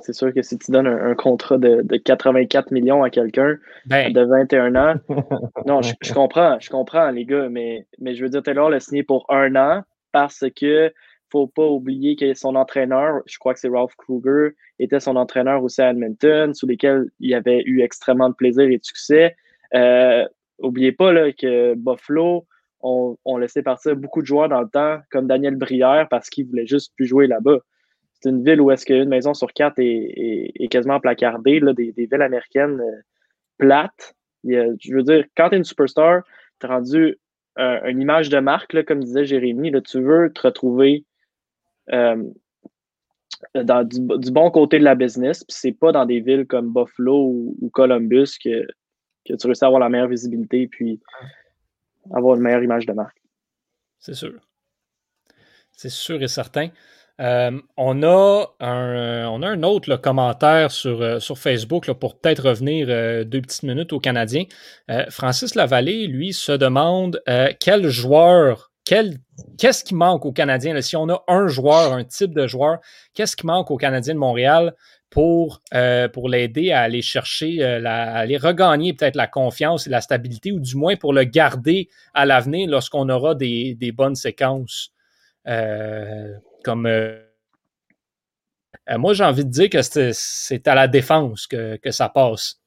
[0.00, 3.56] c'est sûr que si tu donnes un, contrat de, 84 millions à quelqu'un
[3.86, 4.12] ben.
[4.12, 4.94] de 21 ans,
[5.66, 9.02] non, je, comprends, je comprends, les gars, mais, mais je veux dire, Taylor l'a signé
[9.02, 10.92] pour un an parce que
[11.30, 15.62] faut pas oublier que son entraîneur, je crois que c'est Ralph Kruger, était son entraîneur
[15.62, 19.36] aussi à Edmonton, sous lesquels il avait eu extrêmement de plaisir et de succès.
[19.74, 20.26] Euh,
[20.58, 22.46] oubliez pas là, que Buffalo,
[22.82, 26.66] on, laissait partir beaucoup de joueurs dans le temps, comme Daniel Brière, parce qu'il voulait
[26.66, 27.58] juste plus jouer là-bas.
[28.12, 32.22] C'est une ville où est-ce qu'une maison sur quatre est, quasiment placardée, là, des, villes
[32.22, 33.00] américaines euh,
[33.58, 34.14] plates.
[34.44, 36.22] je veux dire, quand tu es une superstar,
[36.60, 37.18] tu rendu
[37.58, 41.04] euh, une image de marque, là, comme disait Jérémy, là, tu veux te retrouver
[41.92, 42.22] euh,
[43.54, 47.54] dans du, bon côté de la business, puis c'est pas dans des villes comme Buffalo
[47.60, 48.66] ou, Columbus que,
[49.24, 50.68] tu réussis à avoir la meilleure visibilité,
[52.12, 53.20] avoir une meilleure image de marque.
[53.98, 54.40] C'est sûr.
[55.72, 56.68] C'est sûr et certain.
[57.20, 62.86] Euh, on, a un, on a un autre commentaire sur, euh, Facebook pour peut-être revenir
[62.88, 64.44] euh, deux petites minutes aux Canadiens.
[65.10, 67.22] Francis Lavallée, lui, se demande
[67.60, 69.18] quel joueur, quel,
[69.58, 70.80] qu'est-ce qui manque aux Canadiens?
[70.80, 72.78] si on a un joueur, un type de joueur,
[73.14, 74.74] qu'est-ce qui manque aux Canadiens de Montréal?
[75.10, 79.90] Pour, euh, pour l'aider à aller chercher, euh, à aller regagner peut-être la confiance et
[79.90, 84.92] la stabilité, ou du moins pour le garder à l'avenir lorsqu'on aura des, bonnes séquences.
[85.48, 86.32] Euh,
[86.64, 86.88] comme
[88.96, 92.60] moi, j'ai envie de dire que c'est à la défense que, ça passe.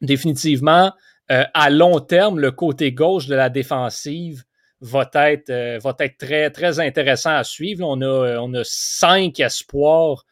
[0.00, 0.92] Définitivement,
[1.28, 4.44] à long terme, le côté gauche de la défensive
[4.80, 7.86] va être, va être très, très intéressant à suivre.
[7.86, 10.24] On a, on a cinq espoirs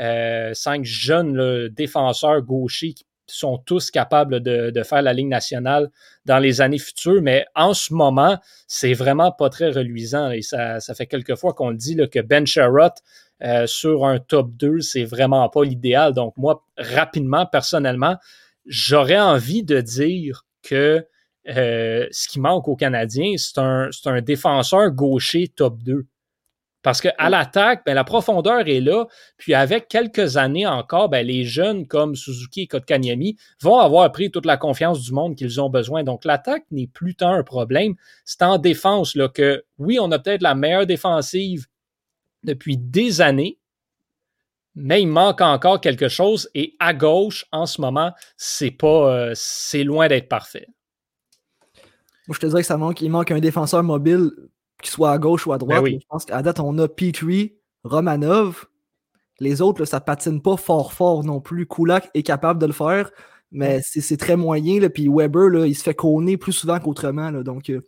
[0.00, 5.90] euh, cinq jeunes défenseurs gauchers qui sont tous capables de, faire la Ligue nationale
[6.24, 10.30] dans les années futures, mais en ce moment, c'est vraiment pas très reluisant.
[10.30, 12.92] Et ça, fait quelques fois qu'on le dit que Ben Sherrod
[13.42, 16.12] euh, sur un top 2, c'est vraiment pas l'idéal.
[16.12, 18.16] Donc, moi, rapidement, personnellement,
[18.66, 21.06] j'aurais envie de dire que
[21.48, 26.06] euh, ce qui manque aux Canadiens, c'est un, un défenseur gaucher top 2.
[26.82, 29.06] Parce qu'à l'attaque, ben, la profondeur est là.
[29.36, 34.30] Puis avec quelques années encore, ben, les jeunes comme Suzuki et Kotkaniemi vont avoir pris
[34.30, 36.04] toute la confiance du monde qu'ils ont besoin.
[36.04, 37.94] Donc l'attaque n'est plus tant un problème.
[38.24, 41.66] C'est en défense là, que, oui, on a peut-être la meilleure défensive
[42.44, 43.58] depuis des années,
[44.74, 46.48] mais il manque encore quelque chose.
[46.54, 50.66] Et à gauche, en ce moment, c'est pas, euh, c'est loin d'être parfait.
[52.26, 54.30] Moi, je te dirais que ça manque, il manque un défenseur mobile
[54.80, 55.78] qu'il soit à gauche ou à droite.
[55.78, 55.98] Ben oui.
[56.00, 58.66] Je pense qu'à date, on a Petrie, Romanov.
[59.38, 61.66] Les autres, là, ça patine pas fort fort non plus.
[61.66, 63.10] Kulak est capable de le faire,
[63.50, 64.80] mais c'est très moyen.
[64.80, 64.90] Là.
[64.90, 67.32] Puis Weber, là, il se fait conner plus souvent qu'autrement.
[67.32, 67.80] Donc, euh,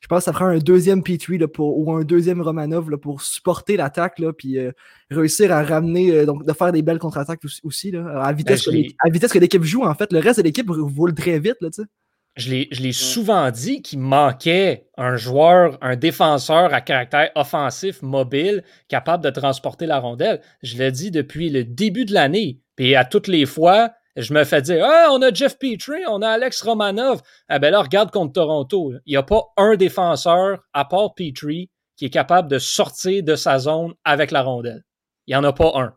[0.00, 2.98] je pense que ça prend un deuxième Petrie là, pour, ou un deuxième Romanov là,
[2.98, 4.72] pour supporter l'attaque, puis euh,
[5.10, 8.84] réussir à ramener, euh, donc de faire des belles contre-attaques aussi, là, à, vitesse Ben,
[8.84, 10.12] je que à vitesse que l'équipe joue, en fait.
[10.12, 11.56] Le reste de l'équipe roule très vite.
[11.60, 11.88] Là, tu sais.
[12.36, 18.02] Je l'ai, je l'ai souvent dit qu'il manquait un joueur, un défenseur à caractère offensif,
[18.02, 20.42] mobile, capable de transporter la rondelle.
[20.62, 22.60] Je l'ai dit depuis le début de l'année.
[22.76, 26.20] Puis à toutes les fois, je me fais dire Ah, on a Jeff Petrie, on
[26.20, 27.22] a Alex Romanov.
[27.48, 28.92] Ah ben là, regarde contre Toronto.
[29.06, 33.34] Il n'y a pas un défenseur, à part Petrie, qui est capable de sortir de
[33.34, 34.82] sa zone avec la rondelle.
[35.26, 35.94] Il n'y en a pas un.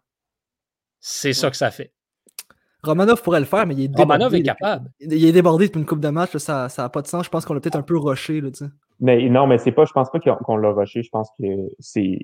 [1.02, 1.94] C'est ça que ça fait.
[2.84, 4.14] Romanov pourrait le faire, mais il est débordé.
[4.14, 4.90] Romanov est capable.
[5.00, 7.26] Il est débordé depuis une coupe de match, là, ça n'a pas de sens.
[7.26, 8.40] Je pense qu'on l'a peut-être un peu rushé.
[8.42, 8.72] Là, tu sais.
[9.02, 11.04] Mais non, mais c'est pas, je pense pas qu'on l'a rushé.
[11.04, 11.46] Je pense que
[11.80, 12.18] c'est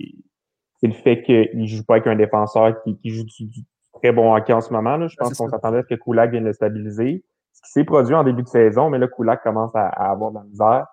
[0.81, 3.61] c'est le fait qu'il joue pas avec un défenseur qui, qui joue du, du
[3.93, 4.97] très bon hockey en ce moment.
[4.97, 5.07] Là.
[5.07, 5.51] Je pense qu'on ça.
[5.51, 7.23] s'attendait à ce que Kulak vienne le stabiliser.
[7.53, 10.31] Ce qui s'est produit en début de saison, mais là, Kulak commence à, à avoir
[10.31, 10.85] de la misère.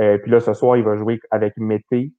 [0.00, 2.12] Euh, puis là, ce soir, il va jouer avec Mété.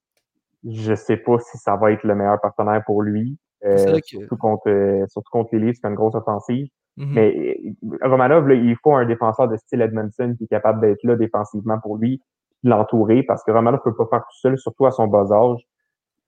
[0.68, 3.38] Je sais pas si ça va être le meilleur partenaire pour lui.
[3.64, 6.66] Euh, C'est vrai que- surtout contre euh, surtout contre les Leafs, c'est une grosse offensive.
[6.96, 7.12] Mhm.
[7.14, 11.02] Mais euh, Romanov, là, il faut un défenseur de style Edmondson qui est capable d'être
[11.04, 12.20] là défensivement pour lui,
[12.60, 15.60] puis l'entourer, parce que Romanov peut pas faire tout seul, surtout à son bas âge.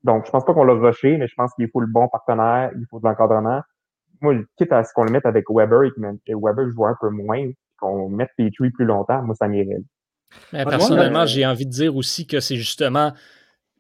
[0.03, 2.71] Donc, je pense pas qu'on l'a rushé, mais je pense qu'il faut le bon partenaire,
[2.77, 3.63] il faut de l'encadrement.
[4.21, 7.11] Moi, quitte à ce qu'on le mette avec Weber et que Weber joue un peu
[7.11, 9.83] moins, qu'on mette Petrie plus longtemps, moi, ça m'irait.
[10.51, 13.13] Personnellement, j'ai envie de dire aussi que c'est justement.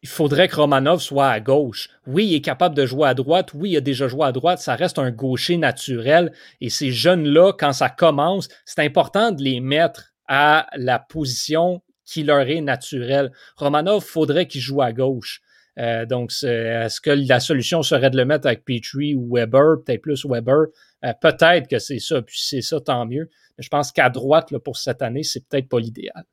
[0.04, 1.88] Il faudrait que Romanov soit à gauche.
[2.06, 3.52] Oui, il est capable de jouer à droite.
[3.54, 4.58] Oui, il a déjà joué à droite.
[4.58, 6.30] Ça reste un gaucher naturel.
[6.60, 12.22] Et ces jeunes-là, quand ça commence, c'est important de les mettre à la position qui
[12.22, 13.32] leur est naturelle.
[13.56, 15.40] Romanov, faudrait qu'il joue à gauche.
[15.78, 19.76] Euh, donc, c'est- est-ce que la solution serait de le mettre avec Petrie ou Weber,
[19.86, 20.66] peut-être plus Weber?
[21.04, 23.30] Euh, peut-être que c'est ça, puis c'est ça, tant mieux.
[23.56, 26.24] Mais je pense qu'à droite, là, pour cette année, c'est peut-être pas l'idéal.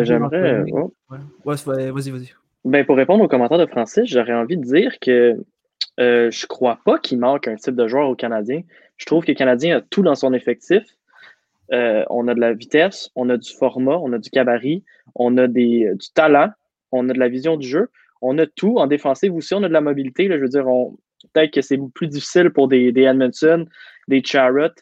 [0.00, 0.62] Dis, j'aimerais.
[0.62, 0.72] Marc-André.
[0.74, 0.94] oh.
[1.10, 1.18] Ouais,
[1.66, 2.32] Ouais, vas-y, vas-y.
[2.64, 5.36] Ben, pour répondre aux commentaires de Francis, j'aurais envie de dire que
[6.00, 8.62] euh, je crois pas qu'il manque un type de joueur au Canadien.
[8.96, 10.82] Je trouve que le Canadien a tout dans son effectif.
[11.72, 14.82] Euh, on a de la vitesse, on a du format, on a du gabarit,
[15.14, 16.50] on a des, du talent,
[16.90, 17.90] on a de la vision du jeu,
[18.22, 20.28] on a tout en défensive aussi, on a de la mobilité.
[20.28, 20.64] Là, je veux dire,
[21.32, 23.66] peut-être que c'est plus difficile pour des, des Edmondson,
[24.08, 24.74] des Charrot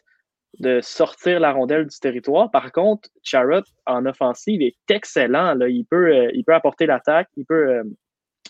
[0.59, 2.51] de sortir la rondelle du territoire.
[2.51, 5.55] Par contre, Charrot en offensive est excellent.
[5.55, 5.67] Là.
[5.67, 7.83] Il, peut, euh, il peut apporter l'attaque, il peut, euh,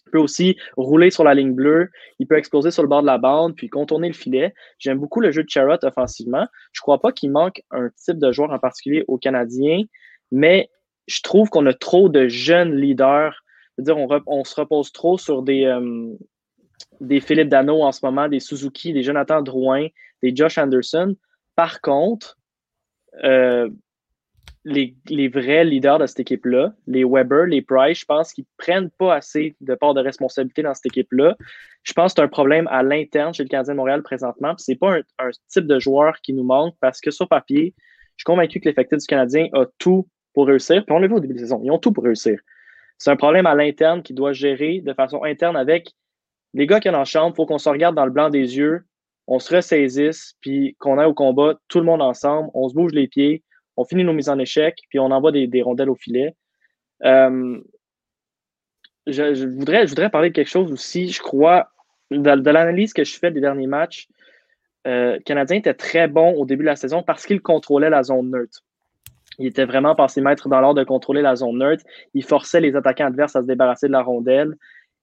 [0.06, 1.90] il peut aussi rouler sur la ligne bleue,
[2.20, 4.54] il peut exploser sur le bord de la bande, puis contourner le filet.
[4.80, 6.46] J'aime beaucoup le jeu de Charrot offensivement.
[6.74, 9.84] Je crois pas qu'il manque un type de joueur en particulier aux Canadiens,
[10.32, 10.70] mais
[11.08, 13.44] je trouve qu'on a trop de jeunes leaders.
[13.78, 16.14] Dire, on, on se repose trop sur des, euh,
[17.02, 19.88] des Philippe Dano en ce moment, des Suzuki, des Jonathan Drouin,
[20.22, 21.16] des Josh Anderson.
[21.56, 22.38] Par contre,
[23.24, 23.70] euh,
[24.66, 29.16] les, vrais leaders de cette équipe-là, les Weber, les Price, je pense qu'ils prennent pas
[29.16, 31.36] assez de part de responsabilité dans cette équipe-là.
[31.84, 34.54] Je pense que c'est un problème à l'interne chez le Canadien de Montréal présentement.
[34.58, 37.74] Ce n'est pas un, type de joueur qui nous manque parce que sur papier,
[38.16, 40.86] je suis convaincu que l'effectif du Canadien a tout pour réussir.
[40.86, 42.40] Puis on l'a vu au début de saison, ils ont tout pour réussir.
[42.98, 45.92] C'est un problème à l'interne qui doit gérer de façon interne avec
[46.54, 47.34] les gars qui en chambre.
[47.34, 48.86] Il faut qu'on se regarde dans le blanc des yeux,
[49.28, 52.92] on se ressaisisse, puis qu'on aille au combat, tout le monde ensemble, on se bouge
[52.94, 53.44] les pieds,
[53.78, 56.36] on finit nos mises en échec, puis on envoie des, rondelles au filet.
[57.04, 57.60] Euh,
[59.08, 61.10] je, voudrais, parler de quelque chose aussi.
[61.10, 61.70] Je crois,
[62.12, 64.08] de, l'analyse que je fais des derniers matchs,
[64.86, 68.04] euh, le Canadien était très bon au début de la saison parce qu'il contrôlait la
[68.04, 68.64] zone neutre.
[69.40, 71.84] Il était vraiment passé maître dans l'ordre de contrôler la zone neutre.
[72.14, 74.56] Il forçait les attaquants adverses à se débarrasser de la rondelle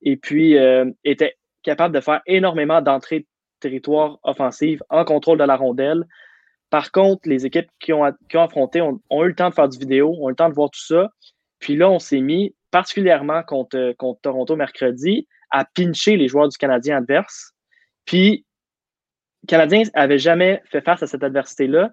[0.03, 3.27] et puis euh, était capable de faire énormément d'entrées de
[3.61, 6.05] territoire offensive en contrôle de la rondelle.
[6.71, 9.79] Par contre, les équipes qui ont, ont affronté ont, eu le temps de faire du
[9.79, 11.11] vidéo, ont eu le temps de voir tout ça.
[11.59, 16.57] Puis là, on s'est mis, particulièrement contre, contre Toronto mercredi, à pincher les joueurs du
[16.57, 17.53] Canadien adverse.
[18.05, 18.45] Puis,
[19.43, 21.93] le Canadien n'avait jamais fait face à cette adversité-là.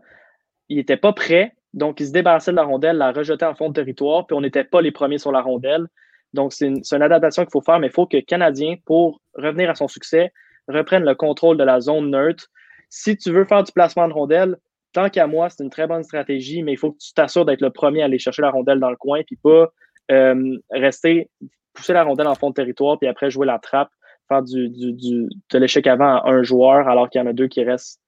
[0.70, 3.70] Il n'était pas prêt, donc il se débarrassait de la rondelle, la rejetait en fond
[3.70, 5.88] de territoire, puis on n'était pas les premiers sur la rondelle.
[6.34, 9.22] Donc, c'est une, une, adaptation qu'il faut faire, mais il faut que le Canadien, pour
[9.34, 10.32] revenir à son succès,
[10.68, 12.48] reprenne le contrôle de la zone neutre.
[12.90, 14.58] Si tu veux faire du placement de rondelle,
[14.94, 17.62] tant qu'à moi, c'est une très bonne stratégie, mais il faut que tu t'assures d'être
[17.62, 19.72] le premier à aller chercher la rondelle dans le coin, puis pas
[20.12, 21.30] euh, rester,
[21.74, 23.90] pousser la rondelle en fond de territoire, puis après jouer la trappe,
[24.28, 28.02] faire de l'échec avant à un joueur, alors qu'il y en a deux qui restent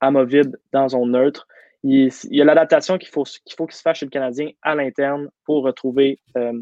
[0.00, 1.46] amovibles dans zone neutre.
[1.82, 5.28] Il, y a l'adaptation qu'il faut qu'il faut se fasse chez le Canadien à l'interne
[5.44, 6.52] pour retrouver euh,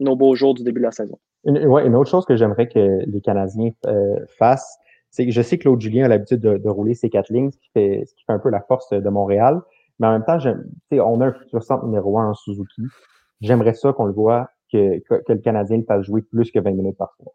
[0.00, 1.18] nos beaux jours du début de la saison.
[1.46, 4.78] Une, ouais, une autre chose que j'aimerais que les Canadiens euh, fassent,
[5.10, 7.50] c'est que je sais que Claude Julien a l'habitude de, de, rouler ses quatre lignes,
[7.50, 9.62] ce qui, fait, ce qui fait un peu la force de Montréal.
[9.98, 10.38] Mais en même temps,
[10.92, 12.82] on a un futur centre numéro un en Suzuki.
[13.40, 16.72] J'aimerais ça qu'on le voit, que, que, le Canadien le fasse jouer plus que 20
[16.72, 17.32] minutes par fois.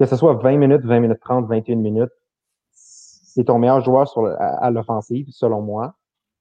[0.00, 2.10] Que ce soit 20 minutes, 20 minutes 30, 21 minutes,
[2.72, 5.94] c'est ton meilleur joueur sur le, à, à l'offensive, selon moi.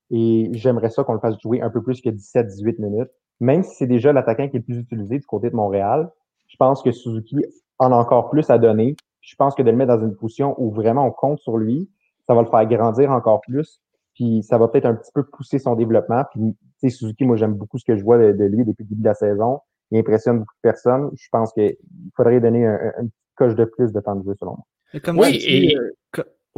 [0.09, 3.11] Et j'aimerais ça qu'on le fasse jouer un peu plus que 17-18 minutes.
[3.39, 6.09] Même si c'est déjà l'attaquant qui est le plus utilisé du côté de Montréal,
[6.47, 7.37] je pense que Suzuki
[7.79, 8.95] en a encore plus à donner.
[9.21, 11.89] Je pense que de le mettre dans une position où vraiment on compte sur lui,
[12.27, 13.81] ça va le faire grandir encore plus.
[14.15, 16.23] Puis ça va peut-être un petit peu pousser son développement.
[16.31, 18.83] Puis tu sais, Suzuki, moi j'aime beaucoup ce que je vois de, de, lui depuis
[18.83, 19.59] le début de la saison.
[19.91, 21.11] Il impressionne beaucoup de personnes.
[21.15, 21.75] Je pense qu'il
[22.15, 25.01] faudrait donner un, un, une coche de plus de temps de jeu selon moi.
[25.03, 25.59] Comme oui, tu et...
[25.67, 25.77] dis,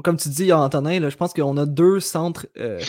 [0.01, 2.79] comme tu dis, Antonin, là, je pense qu'on a deux centres euh,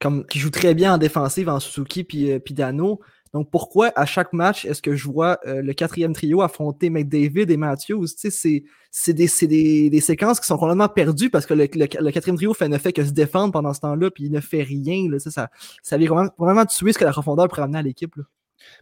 [0.00, 3.00] comme, qui jouent très bien en défensive en Suzuki puis, euh, puis Dano.
[3.32, 7.50] Donc, pourquoi à chaque match est-ce que je vois euh, le quatrième trio affronter McDavid
[7.50, 8.06] et Matthews?
[8.16, 12.10] C'est, c'est des, des, des, séquences qui sont complètement perdues parce que le, le, le,
[12.10, 14.62] quatrième trio fait, ne fait que se défendre pendant ce temps-là, puis il ne fait
[14.62, 15.08] rien.
[15.08, 15.48] Là, ça,
[15.82, 18.14] ça vient vraiment, vraiment tuer ce que la profondeur pourrait amener à l'équipe.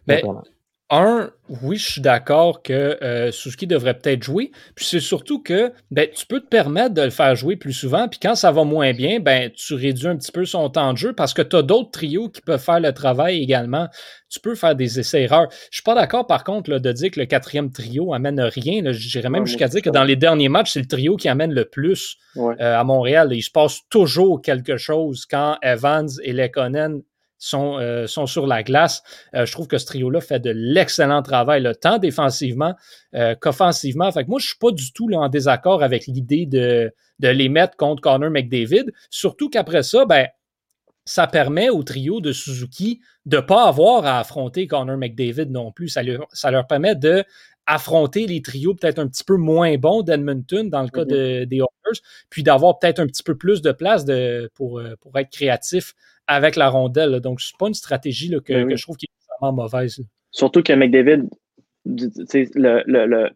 [0.07, 0.23] Mais,
[0.91, 1.29] un,
[1.63, 4.51] oui, je suis d'accord que euh, Suzuki devrait peut-être jouer.
[4.75, 8.07] Puis c'est surtout que ben, tu peux te permettre de le faire jouer plus souvent.
[8.07, 10.97] Puis quand ça va moins bien, ben, tu réduis un petit peu son temps de
[10.97, 13.87] jeu parce que tu as d'autres trios qui peuvent faire le travail également.
[14.29, 15.47] Tu peux faire des essais-erreurs.
[15.69, 18.91] Je suis pas d'accord, par contre, là, de dire que le quatrième trio amène rien.
[18.91, 21.29] Je dirais même ouais, jusqu'à dire que dans les derniers matchs, c'est le trio qui
[21.29, 22.55] amène le plus ouais.
[22.59, 23.29] euh, à Montréal.
[23.31, 27.01] Il se passe toujours quelque chose quand Evans et Lekonen
[27.39, 29.01] sont, euh, sont sur la glace.
[29.33, 32.75] Euh, je trouve que ce trio-là fait de l'excellent travail, tant défensivement
[33.15, 34.11] euh, qu'offensivement.
[34.11, 37.27] Fait que moi, je suis pas du tout là, en désaccord avec l'idée de, de
[37.27, 38.91] les mettre contre Connor McDavid.
[39.09, 40.27] Surtout qu'après ça, ben,
[41.05, 45.71] ça permet au trio de Suzuki de ne pas avoir à affronter Connor McDavid non
[45.71, 45.87] plus.
[45.87, 47.23] Ça leur, ça leur permet de
[47.65, 51.41] affronter les trios peut-être un petit peu moins bons d'Edmonton dans le cas mm-hmm.
[51.41, 51.99] de, des Oilers,
[52.31, 55.93] puis d'avoir peut-être un petit peu plus de place de, pour, pour être créatif
[56.29, 57.09] avec la rondelle.
[57.09, 57.19] Là.
[57.19, 58.71] Donc, c'est pas une stratégie là, que, oui.
[58.71, 59.99] que, je trouve qui est vraiment mauvaise.
[60.31, 61.27] Surtout que McDavid,
[61.85, 63.29] le, le, le,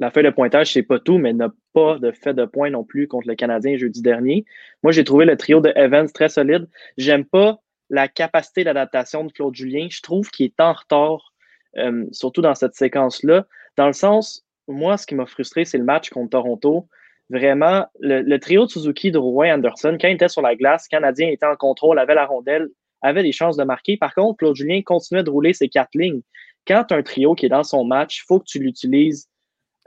[0.00, 2.82] la feuille de pointage, c'est pas tout, mais n'a pas de fait de point non
[2.82, 4.44] plus contre le Canadien jeudi dernier.
[4.82, 6.68] Moi, j'ai trouvé le trio de Evans très solide.
[6.98, 9.86] J'aime pas la capacité d'adaptation de Claude Julien.
[9.88, 11.32] Je trouve qu'il est en retard,
[11.78, 13.46] euh, surtout dans cette séquence-là.
[13.76, 16.88] Dans le sens, moi, ce qui m'a frustré, c'est le match contre Toronto
[17.30, 21.46] vraiment, le, le, trio de Suzuki Anderson, quand il était sur la glace, Canadien était
[21.46, 22.68] en contrôle, avait la rondelle,
[23.02, 23.96] avait des chances de marquer.
[23.96, 26.22] Par contre, Claude Julien continuait de rouler ses quatre lignes.
[26.66, 29.28] Quand un trio qui est dans son match, il faut que tu l'utilises.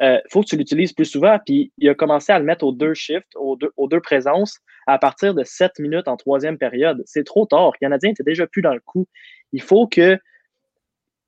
[0.02, 1.40] Euh, faut que tu l'utilises plus souvent.
[1.44, 4.60] Puis il a commencé à le mettre aux deux shifts, aux deux, aux deux présences,
[4.86, 7.02] à partir de sept minutes en troisième période.
[7.06, 7.72] C'est trop tard.
[7.74, 9.08] Le Canadien était déjà plus dans le coup.
[9.52, 10.20] Il faut que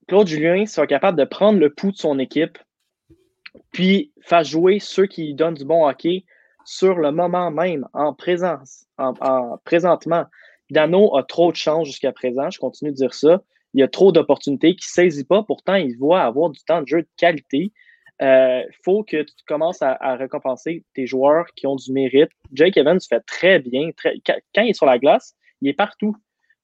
[0.08, 2.60] Claude Julien soit capable de prendre le pouls de son équipe,
[3.72, 6.26] puis fasse jouer ceux qui donnent du bon hockey
[6.66, 10.26] sur le moment même, en présence, en, en présentement.
[10.70, 13.42] Dano a trop de chance jusqu'à présent, je continue de dire ça.
[13.74, 16.82] Il y a trop d'opportunités qu'il ne saisit pas, pourtant il voit avoir du temps
[16.82, 17.72] de jeu de qualité.
[18.22, 22.32] Il euh, faut que tu commences à, récompenser tes joueurs qui ont du mérite.
[22.52, 23.92] Jake Evans fait très bien.
[24.04, 26.16] Quand il est sur la glace, il est partout.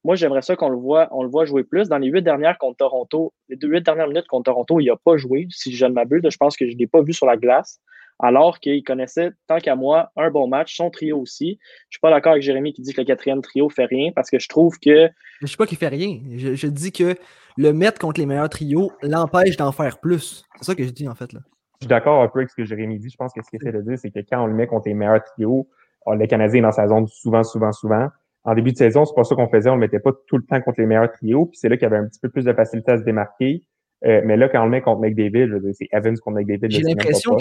[0.06, 1.88] Moi, j'aimerais ça qu'on le voit, on le voit jouer plus.
[1.88, 5.16] Dans les huit dernières contre Toronto, les huit dernières minutes contre Toronto, il n'a pas
[5.16, 6.22] joué, si je ne m'abuse.
[6.30, 7.80] Je pense que je ne l'ai pas vu sur la glace.
[8.20, 11.58] Alors qu'il connaissait, tant qu'à moi, un bon match, son trio aussi.
[11.88, 14.30] Je suis pas d'accord avec Jérémy qui dit que le quatrième trio fait rien parce
[14.30, 15.08] que je trouve que.
[15.40, 16.20] Je sais pas qu'il fait rien.
[16.36, 17.16] Je, je, dis que
[17.56, 20.44] le mettre contre les meilleurs trios l'empêche d'en faire plus.
[20.58, 21.40] C'est ça que je dis en fait là.
[21.80, 23.10] Je suis d'accord un peu avec ce que Jérémy dit.
[23.10, 24.86] Je pense que ce qu'il essaie de dire, c'est que quand on le met contre
[24.86, 25.68] les meilleurs trios,
[26.06, 28.08] le Canadien est dans sa zone souvent, souvent, souvent
[28.46, 29.68] en début de saison, c'est pas ça qu'on faisait.
[29.68, 31.46] On le mettait pas tout le temps contre les meilleurs trios.
[31.46, 33.62] Puis c'est là qu'il y avait un petit peu plus de facilité à se démarquer.
[34.04, 36.70] Euh, mais là, quand on le met contre McDavid, c'est Evans contre McDavid.
[36.70, 37.36] J'ai l'impression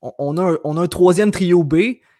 [0.00, 1.76] qu'on a, on a un troisième trio B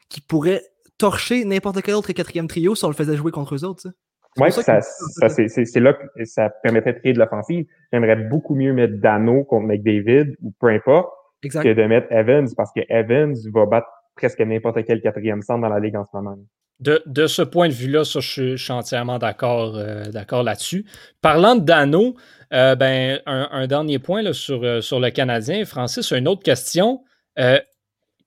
[0.09, 0.63] qui pourrait
[0.99, 3.89] torcher n'importe quel autre quatrième trio si on le faisait jouer contre eux autres.
[4.37, 7.67] Oui, ça, ça, c'est là que ça permettrait de créer de l'offensive.
[7.93, 11.09] J'aimerais beaucoup mieux mettre Dano contre McDavid ou peu importe
[11.45, 11.63] exact.
[11.63, 13.87] que de mettre Evans parce que Evans va battre
[14.17, 16.37] presque n'importe quel quatrième centre dans la ligue en ce moment.
[16.81, 20.05] De, ce point de vue-là, je, suis entièrement d'accord euh,
[20.43, 20.87] là-dessus.
[21.21, 22.17] Parlant de Dano,
[22.53, 25.65] euh, ben, un, dernier point sur, sur le Canadien.
[25.65, 27.05] Francis, une autre question.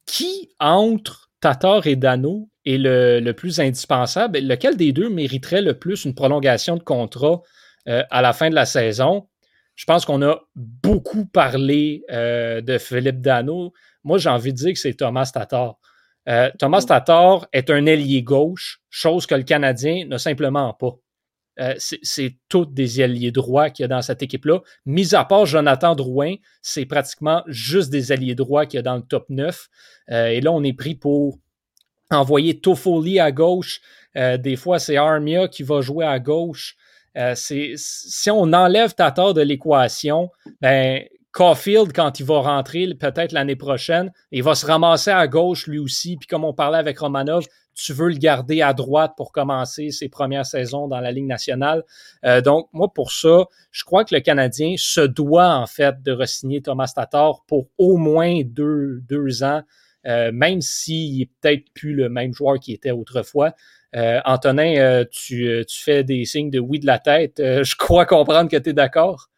[0.05, 4.39] qui entre Tatar et Dano est le, plus indispensable?
[4.39, 7.41] Lequel des deux mériterait le plus une prolongation de contrat
[7.85, 9.27] à la fin de la saison?
[9.75, 13.73] Je pense qu'on a beaucoup parlé de Philippe Dano.
[14.03, 15.77] Moi, j'ai envie de dire que c'est Thomas Tatar.
[16.27, 20.95] Euh, Thomas Tatar est un ailier gauche, chose que le Canadien n'a simplement pas.
[21.59, 24.59] Euh, c'est tous des alliés droits qu'il y a dans cette équipe-là.
[24.85, 28.97] Mis à part Jonathan Drouin, c'est pratiquement juste des alliés droits qu'il y a dans
[28.97, 29.67] le top 9.
[30.11, 31.39] Euh, et là, on est pris pour
[32.11, 33.81] envoyer Toffoli à gauche.
[34.15, 36.77] des fois, c'est Armia qui va jouer à gauche.
[37.35, 41.03] si on enlève Tatar de l'équation, ben,
[41.37, 45.77] Caulfield, quand il va rentrer peut-être l'année prochaine, il va se ramasser à gauche lui
[45.77, 46.17] aussi.
[46.17, 50.09] Puis comme on parlait avec Romanov, tu veux le garder à droite pour commencer ses
[50.09, 51.83] premières saisons dans la Ligue nationale.
[52.25, 56.11] Euh, donc, moi, pour ça, je crois que le Canadien se doit en fait de
[56.11, 59.61] re-signer Thomas Tatar pour au moins deux, ans,
[60.07, 63.53] euh, même s'il est peut-être plus le même joueur qu'il était autrefois.
[63.95, 67.35] Euh, Antonin, tu, tu, fais des signes de oui de la tête.
[67.37, 69.29] je crois comprendre que tu es d'accord.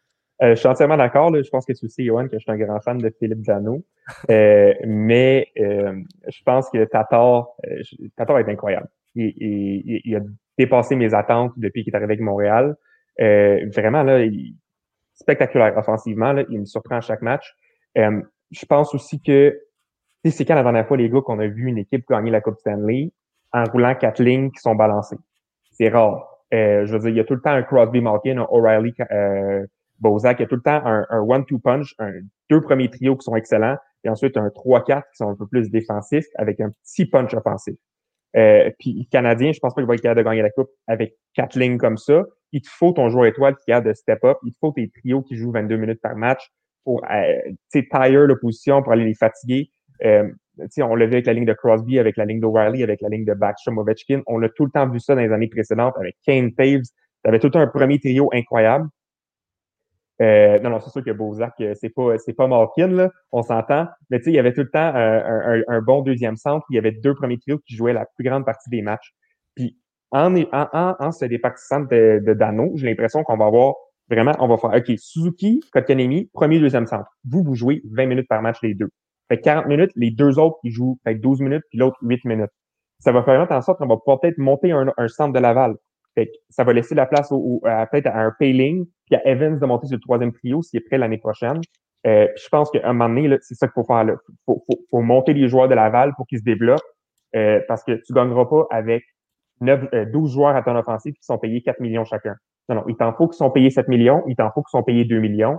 [0.42, 1.34] Euh, je suis entièrement d'accord.
[1.34, 3.84] Je pense que c'est aussi, Johan, que je suis un grand fan de Philippe Dano.
[4.30, 5.94] Euh, mais euh,
[6.28, 7.48] je pense que Tatar,
[8.16, 8.88] Tatar est incroyable.
[9.14, 10.20] Il, il, il, a
[10.58, 12.76] dépassé mes attentes depuis qu'il est arrivé avec Montréal.
[13.18, 14.56] vraiment, là, il,
[15.14, 16.32] spectaculaire offensivement.
[16.32, 17.54] Là, il me surprend à chaque match.
[17.94, 19.60] je pense aussi que
[20.24, 22.58] c'est quand la dernière fois, les gars, qu'on a vu une équipe gagner la Coupe
[22.58, 23.12] Stanley
[23.52, 25.18] en roulant quatre lignes qui sont balancées?
[25.72, 26.26] C'est rare.
[26.50, 28.94] je veux dire, il y a tout le temps un Crosby Malkin, un O'Reilly
[30.00, 32.12] Bozak, a tout le temps un, one-two punch, un,
[32.48, 35.70] deux premiers trios qui sont excellents, et ensuite un 3-4 qui sont un peu plus
[35.70, 37.76] défensifs avec un petit punch offensif.
[38.36, 41.14] Euh, puis Canadien, je pense pas qu'il va être capable de gagner la coupe avec
[41.34, 42.24] quatre lignes comme ça.
[42.52, 44.38] Il te faut ton joueur étoile qui a de step up.
[44.44, 46.50] Il te faut tes trios qui jouent 22 minutes par match
[46.84, 49.70] pour euh, tire l'opposition, pour aller les fatiguer.
[50.04, 50.28] Euh,
[50.78, 53.24] on l'a vu avec la ligne de Crosby, avec la ligne d'O'Reilly, avec la ligne
[53.24, 54.22] de Backstrom Ovechkin.
[54.26, 56.82] On a tout le temps vu ça dans les années précédentes avec Kane Taves.
[56.82, 58.88] Tu avais tout le un premier trio incroyable.
[60.20, 63.42] Euh, non, non, c'est sûr que Bozak, euh, c'est pas, c'est pas Malkin, là, on
[63.42, 63.86] s'entend.
[64.10, 66.66] Mais tu sais, il y avait tout le temps euh, un, bon deuxième centre.
[66.70, 69.14] Il y avait deux premiers trios qui jouaient la plus grande partie des matchs.
[69.54, 69.78] Puis
[70.10, 73.74] en, en, en, en se départissant de, de Dano, j'ai l'impression qu'on va avoir
[74.10, 77.10] vraiment, on va faire OK, Suzuki, Kotkanemi, premier, deuxième centre.
[77.24, 78.90] Vous, vous jouez 20 minutes par match les deux.
[79.28, 82.50] Fait 40 minutes, les deux autres, ils jouent fait 12 minutes, puis l'autre 8 minutes.
[82.98, 85.76] Ça va faire en sorte qu'on va pouvoir peut-être monter un, un centre de Laval.
[86.14, 89.58] Fait ça va laisser la place au, à, peut-être à un Payling, puis à Evans
[89.58, 91.60] de monter sur le troisième trio s'il est prêt l'année prochaine.
[92.06, 94.04] Euh, je pense qu'à un moment donné, c'est ça qu'il faut faire.
[94.04, 96.80] Il faut, faut, faut, monter les joueurs de Laval pour qu'ils se développent.
[97.36, 99.04] Euh, parce que tu gagneras pas avec
[99.60, 102.34] 9, 12 euh, joueurs à ton offensive qui sont payés 4 millions chacun.
[102.68, 104.82] Non, non, il t'en faut qu'ils sont payés 7 millions, il t'en faut qu'ils sont
[104.82, 105.58] payés 2 millions.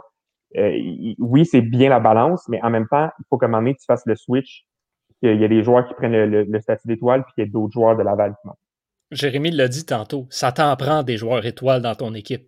[0.58, 0.72] Euh,
[1.20, 3.76] oui, c'est bien la balance, mais en même temps, il faut qu'à un moment donné,
[3.76, 4.66] tu fasses le switch,
[5.22, 7.52] qu'il y a des joueurs qui prennent le, le, statut d'étoile, puis qu'il y a
[7.52, 8.58] d'autres joueurs de Laval qui montent.
[9.12, 12.48] Jérémy l'a dit tantôt, ça t'en prend des joueurs étoiles dans ton équipe.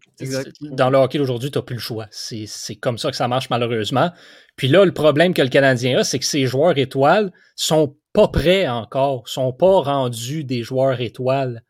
[0.61, 2.07] Dans le hockey d'aujourd'hui, tu n'as plus le choix.
[2.11, 4.11] C'est comme ça que ça marche malheureusement.
[4.55, 8.29] Puis là, le problème que le Canadien a, c'est que ces joueurs étoiles sont pas
[8.29, 11.63] prêts encore, sont pas rendus des joueurs étoiles.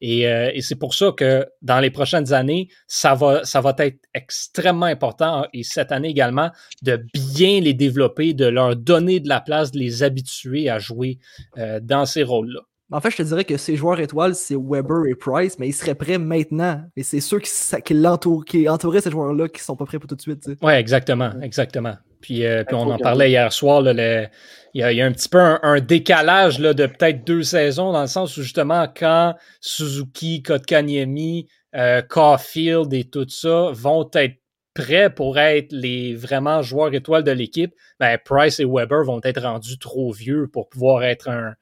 [0.00, 3.74] Et, euh, et c'est pour ça que dans les prochaines années, ça va, ça va
[3.78, 6.50] être extrêmement important, et cette année également,
[6.82, 11.20] de bien les développer, de leur donner de la place, de les habituer à jouer
[11.56, 12.60] euh, dans ces rôles-là.
[12.94, 15.72] En fait, je te dirais que ces joueurs étoiles, c'est Weber et Price, mais ils
[15.72, 16.80] seraient prêts maintenant.
[16.96, 17.50] Mais c'est ceux qui,
[17.84, 20.48] qui, qui entouraient ces joueurs-là qui sont pas prêts pour tout de suite.
[20.62, 21.96] Oui, exactement, exactement.
[22.20, 24.30] Puis, euh, puis on en parlait hier soir, il,
[24.74, 28.36] y a, un petit peu un, décalage là, de peut-être deux saisons, dans le sens
[28.36, 34.36] où justement, quand Suzuki, Kotkaniemi, euh, Caulfield et tout ça vont être
[34.72, 39.42] prêts pour être les vraiment joueurs étoiles de l'équipe, ben Price et Weber vont être
[39.42, 41.54] rendus trop vieux pour pouvoir être un,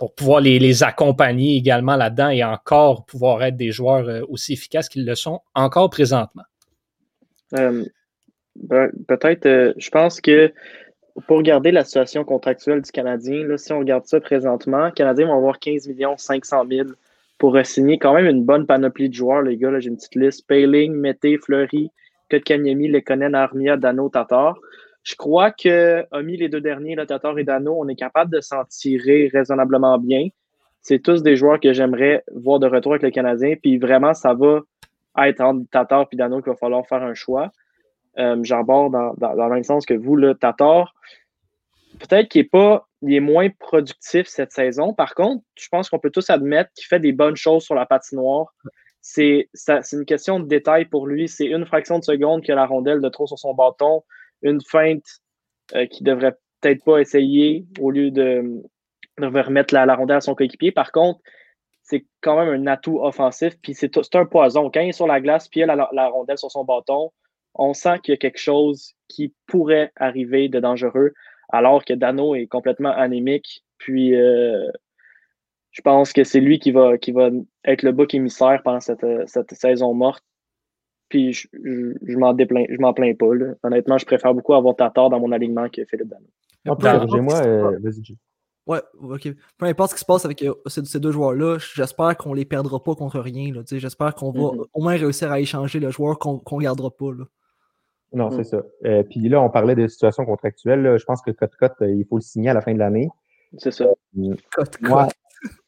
[0.00, 4.88] pour pouvoir les, accompagner également là-dedans et encore pouvoir être des joueurs euh, aussi efficaces
[4.88, 6.44] qu'ils le sont encore présentement?
[7.58, 7.84] Euh,
[9.06, 10.54] peut-être, euh, je pense que
[11.26, 15.26] pour regarder la situation contractuelle du Canadien, là, si on regarde ça présentement, le Canadien
[15.26, 16.88] va avoir 15 500 000
[17.36, 19.78] pour signer quand même une bonne panoplie de joueurs, les gars.
[19.80, 20.46] J'ai une petite liste.
[20.46, 21.90] Payling, Mété, Fleury,
[22.30, 24.56] Kotkaniemi, Lekonen, Armia, Dano, Tatar.
[25.02, 28.40] Je crois que, mis les deux derniers, le Tatar et Dano, on est capable de
[28.40, 30.28] s'en tirer raisonnablement bien.
[30.82, 33.54] C'est tous des joueurs que j'aimerais voir de retour avec le Canadien.
[33.60, 34.60] Puis vraiment, ça va
[35.26, 37.50] être entre Tatar et Dano qu'il va falloir faire un choix.
[38.18, 40.94] Euh, J'aborde dans, dans, le même sens que vous, le Tatar.
[41.98, 44.92] Peut-être qu'il n'est pas est moins productif cette saison.
[44.92, 47.86] Par contre, je pense qu'on peut tous admettre qu'il fait des bonnes choses sur la
[47.86, 48.54] patinoire.
[49.00, 49.48] C'est
[49.92, 51.28] une question de détail pour lui.
[51.28, 54.02] C'est une fraction de seconde que la rondelle de trop sur son bâton,
[54.42, 55.20] une feinte
[55.74, 58.62] euh, qu'il devrait peut-être pas essayer au lieu de,
[59.18, 60.72] de remettre la, rondelle à son coéquipier.
[60.72, 61.20] Par contre,
[61.82, 63.54] c'est quand même un atout offensif.
[63.62, 64.70] Puis c'est un poison.
[64.70, 67.10] Quand il est sur la glace, puis il a la, rondelle sur son bâton,
[67.54, 71.12] on sent qu'il y a quelque chose qui pourrait arriver de dangereux,
[71.48, 73.64] alors que Dano est complètement anémique.
[73.78, 74.70] Puis euh,
[75.72, 77.30] je pense que c'est lui qui va, qui va
[77.64, 80.24] être le bouc émissaire pendant cette saison morte.
[81.10, 83.26] Puis je, je, m'en plains pas.
[83.64, 86.24] Honnêtement, je préfère beaucoup avoir Tatar dans mon alignement que Philippe Dano.
[87.20, 88.16] moi euh, vas-y.
[88.66, 89.28] Ouais, ok.
[89.58, 92.80] Peu importe ce qui se passe avec euh, ces, deux joueurs-là, j'espère qu'on les perdra
[92.80, 93.52] pas contre rien.
[93.66, 94.64] J'espère qu'on va mm-hmm.
[94.72, 97.10] au moins réussir à échanger le joueur qu'on ne gardera pas.
[97.10, 97.24] Là.
[98.12, 98.44] Non, c'est mm.
[98.44, 98.62] ça.
[98.84, 100.96] Euh, puis là, on parlait de situation contractuelle.
[100.96, 103.08] Je pense que Cote-Cote, il faut le signer à la fin de l'année.
[103.58, 103.86] C'est ça.
[104.54, 105.10] Cote-Cote.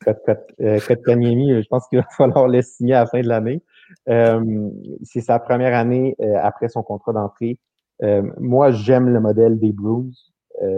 [0.05, 3.62] Cote Kanyemi, je pense qu'il va falloir le signer à la fin de l'année.
[4.09, 4.70] Euh,
[5.03, 7.59] c'est sa première année euh, après son contrat d'entrée.
[8.03, 10.32] Euh, moi, j'aime le modèle des Blues.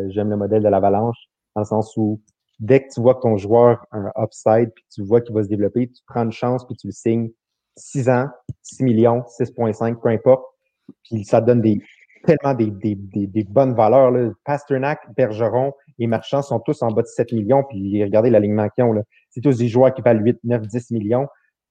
[0.09, 1.17] j'aime le modèle de l'Avalanche,
[1.55, 2.21] dans le sens où
[2.61, 5.43] dès que tu vois que ton joueur a un upside, puis tu vois qu'il va
[5.43, 7.31] se développer, tu prends une chance, puis tu le signes
[7.77, 8.29] 6 ans,
[8.63, 10.45] 6 millions, 6,5, peu importe.
[11.03, 11.81] Puis ça donne des
[12.25, 12.97] tellement des, des,
[13.27, 14.11] des, bonnes valeurs.
[14.11, 14.31] Là.
[14.45, 17.65] Pasternak, Bergeron et Marchand sont tous en bas de 7 millions.
[17.69, 18.95] Puis regardez l'alignement qu'ils ont.
[19.31, 21.29] C'est tous des joueurs qui valent 8, 9, 10 millions.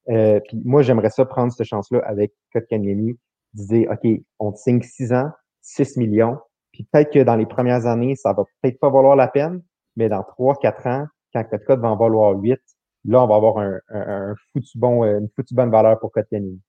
[0.10, 3.18] Euh, puis moi, j'aimerais ça prendre cette chance-là avec Kotkaniemi.
[3.54, 5.30] Disais, OK, on te signe 6 ans,
[5.62, 6.38] 6 millions.
[6.72, 9.62] Puis peut-être que dans les premières années, ça va peut-être pas valoir la peine,
[9.96, 12.60] mais dans 3, 4 ans, quand Kotkot va en valoir 8,
[13.06, 16.60] là, on va avoir un, un, foutu bon, une foutue bonne valeur pour Kotkaniemi.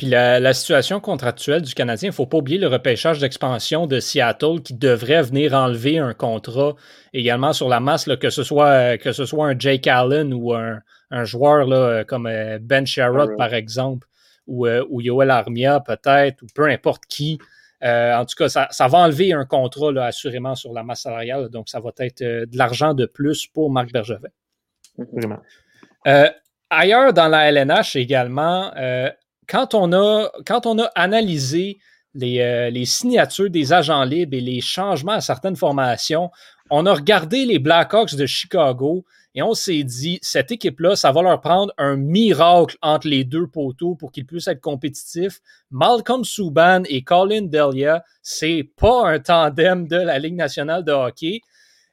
[0.00, 4.00] Puis la, situation contractuelle du Canadien, il ne faut pas oublier le repêchage d'expansion de
[4.00, 6.74] Seattle qui devrait venir enlever un contrat
[7.12, 10.80] également sur la masse, que, ce soit, que ce soit un Jake Allen ou un,
[11.24, 14.08] joueur là, comme euh, Ben Sherrod, par exemple,
[14.46, 17.38] ou, euh, ou Yoel Armia peut-être, ou peu importe qui.
[17.84, 21.50] Euh, en tout cas, ça, va enlever un contrat là, assurément sur la masse salariale,
[21.50, 24.30] donc ça va être de l'argent de plus pour Marc Bergevin.
[24.96, 25.40] Vraiment.
[26.70, 28.72] ailleurs dans la LNH également,
[29.50, 31.78] quand on a, quand on a analysé
[32.22, 36.30] euh, les, signatures des agents libres et les changements à certaines formations,
[36.70, 41.22] on a regardé les Blackhawks de Chicago et on s'est dit, cette équipe-là, ça va
[41.22, 45.40] leur prendre un miracle entre les deux poteaux pour qu'ils puissent être compétitifs.
[45.70, 51.42] Malcolm Subban et Colin Delia, c'est pas un tandem de la Ligue nationale de hockey.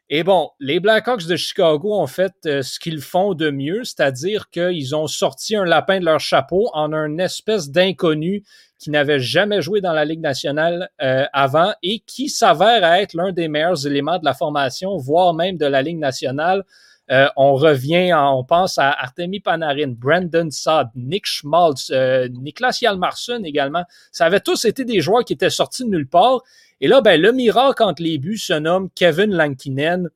[0.10, 4.49] Et bon, les Blackhawks de Chicago ont fait euh, ce qu'ils font de mieux, c'est-à-dire
[4.49, 8.43] qu'ils ont sorti un lapin de leur chapeau en un espèce d'inconnu
[8.80, 13.34] qui n'avait jamais joué dans la Ligue nationale euh, avant et qui s'avère être l'un
[13.34, 16.64] des meilleurs éléments de la formation, voire même de la Ligue nationale.
[17.12, 21.91] Euh, on revient, on pense à Artemi Panarin, Brandon Saad, Nick Schmaltz,
[22.32, 23.84] Niklas Hjalmarsson également.
[24.14, 26.43] Ça avait tous été des joueurs qui étaient sortis de nulle part
[26.80, 30.09] et là, ben, le miracle entre les buts se nomme Kevin Lankinen.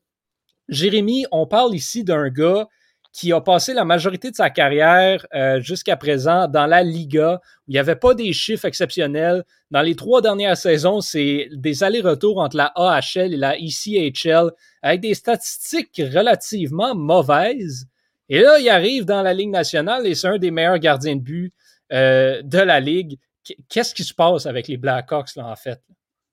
[0.70, 2.68] Jérémy, on parle ici d'un gars
[3.14, 7.72] qui a passé la majorité de sa carrière euh, jusqu'à présent dans la Liga, où
[7.72, 9.44] il n'y avait pas des chiffres exceptionnels.
[9.70, 14.52] Dans les trois dernières saisons, c'est des allers-retours entre la AHL et la ECHL,
[14.82, 17.86] avec des statistiques relativement mauvaises.
[18.30, 21.22] Et là, il arrive dans la Ligue nationale et c'est un des meilleurs gardiens de
[21.22, 21.54] but
[21.92, 23.20] euh, de la Ligue.
[23.68, 25.82] Qu'est-ce qui se passe avec les Blackhawks, là, en fait?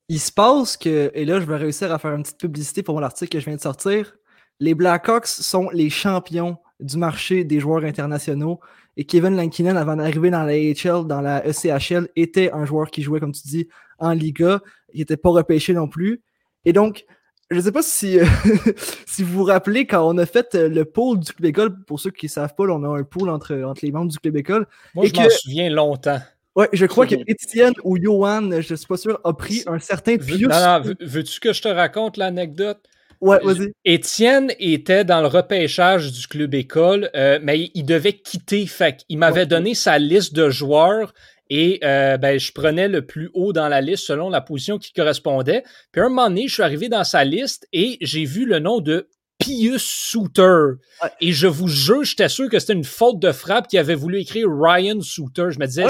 [0.09, 2.95] Il se passe que, et là, je vais réussir à faire une petite publicité pour
[2.95, 4.15] mon article que je viens de sortir.
[4.59, 8.61] Les Blackhawks sont les champions du marché des joueurs internationaux.
[8.97, 13.03] Et Kevin Lankinen, avant d'arriver dans la AHL, dans la ECHL, était un joueur qui
[13.03, 14.61] jouait, comme tu dis, en Liga.
[14.95, 16.23] Il n'était pas repêché non plus.
[16.65, 17.05] Et donc,
[17.51, 18.19] je ne sais pas si,
[19.07, 22.11] si vous vous rappelez, quand on a fait le pôle du club école, pour ceux
[22.11, 24.67] qui ne savent pas, on a un pôle entre, entre les membres du club école.
[24.95, 26.21] Moi, je m'en souviens longtemps.
[26.59, 29.79] Ouais, je crois que Étienne ou Johan, je ne suis pas sûr, a pris un
[29.79, 30.49] certain Pius.
[30.49, 32.81] Non, non, veux-tu que je te raconte l'anecdote?
[33.21, 33.73] Ouais, vas-y.
[33.85, 38.67] Étienne était dans le repêchage du club école, euh, mais il devait quitter.
[38.67, 41.15] Fait il m'avait donné sa liste de joueurs
[41.49, 44.93] et euh, ben, je prenais le plus haut dans la liste selon la position qui
[44.93, 45.63] correspondait.
[45.93, 48.59] Puis à un moment donné, je suis arrivé dans sa liste et j'ai vu le
[48.59, 50.73] nom de Pius Souter.
[51.21, 54.19] Et je vous jure, j'étais sûr que c'était une faute de frappe qui avait voulu
[54.21, 55.47] écrire Ryan Souter.
[55.51, 55.87] Je me disais,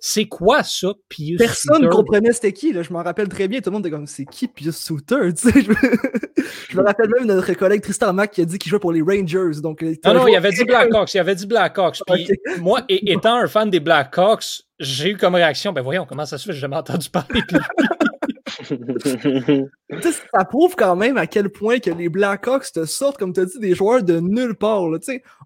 [0.00, 2.72] c'est quoi ça, Pius Personne ne comprenait c'était qui.
[2.72, 2.82] Là.
[2.82, 3.60] Je m'en rappelle très bien.
[3.60, 5.16] Tout le monde était comme, c'est qui Pius Souter?
[5.44, 8.92] je, me rappelle même de notre collègue Tristan Mac qui a dit qu'il jouait pour
[8.92, 9.60] les Rangers.
[9.60, 11.14] Donc, euh, non, non, il avait dit Blackhawks.
[11.14, 11.98] Il avait dit Blackhawks.
[12.06, 12.28] Puis
[12.60, 16.46] moi, étant un fan des Blackhawks, j'ai eu comme réaction, ben voyons, comment ça se
[16.46, 17.64] fait, j'ai jamais entendu parler de lui.
[20.32, 23.44] ça prouve quand même à quel point que les Blackhawks te sortent, comme tu as
[23.44, 24.82] dit, des joueurs de nulle part.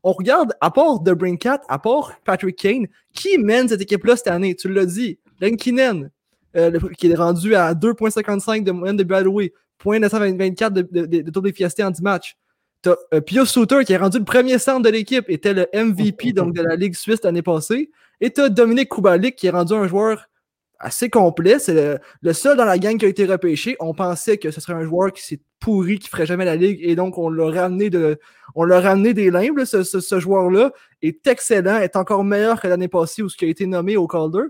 [0.02, 4.28] On regarde, à part The Brinkat, à part Patrick Kane, qui mène cette équipe-là cette
[4.28, 4.54] année?
[4.54, 5.18] Tu l'as dit.
[5.40, 6.10] Lenkinen,
[6.56, 9.52] euh, qui est rendu à 2.55 de moyenne de Bradway,
[9.84, 12.36] 0.924 de, de, de, de des fiestés en 10 matchs.
[12.82, 16.32] T'as uh, Pio Souter qui est rendu le premier centre de l'équipe, était le MVP
[16.32, 17.90] donc, de la Ligue suisse l'année passée.
[18.20, 20.28] Et tu as Dominique Kubalik qui est rendu un joueur
[20.78, 21.58] assez complet.
[21.58, 23.76] C'est le, seul dans la gang qui a été repêché.
[23.80, 26.78] On pensait que ce serait un joueur qui s'est pourri, qui ferait jamais la Ligue.
[26.82, 28.18] Et donc, on l'a ramené, de,
[28.54, 29.64] on l'a ramené des limbes.
[29.64, 30.72] Ce, ce, joueur-là
[31.02, 34.06] est excellent, est encore meilleur que l'année passée où ce qui a été nommé au
[34.06, 34.44] Calder.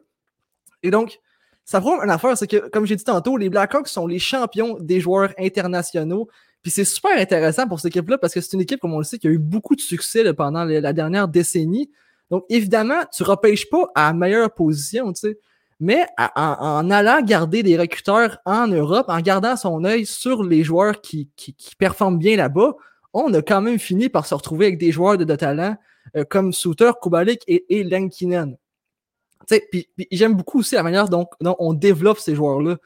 [0.83, 1.21] Et donc,
[1.65, 4.79] ça prouve une affaire, c'est que, comme j'ai dit tantôt, les Blackhawks sont les champions
[4.81, 6.29] des joueurs internationaux.
[6.63, 9.05] Puis c'est super intéressant pour cette équipe-là parce que c'est une équipe, comme on le
[9.05, 11.91] sait, qui a eu beaucoup de succès pendant la dernière décennie.
[12.31, 15.39] Donc, évidemment, tu repêches pas à meilleure position, tu sais.
[15.81, 21.01] Mais en, allant garder des recruteurs en Europe, en gardant son œil sur les joueurs
[21.01, 22.75] qui, qui, performent bien là-bas,
[23.13, 25.77] on a quand même fini par se retrouver avec des joueurs de, talent
[26.17, 28.57] euh, comme Souter, Kubalik et, et Lenkinen.
[29.71, 32.77] Puis, j'aime beaucoup aussi la manière dont, on développe ces joueurs-là.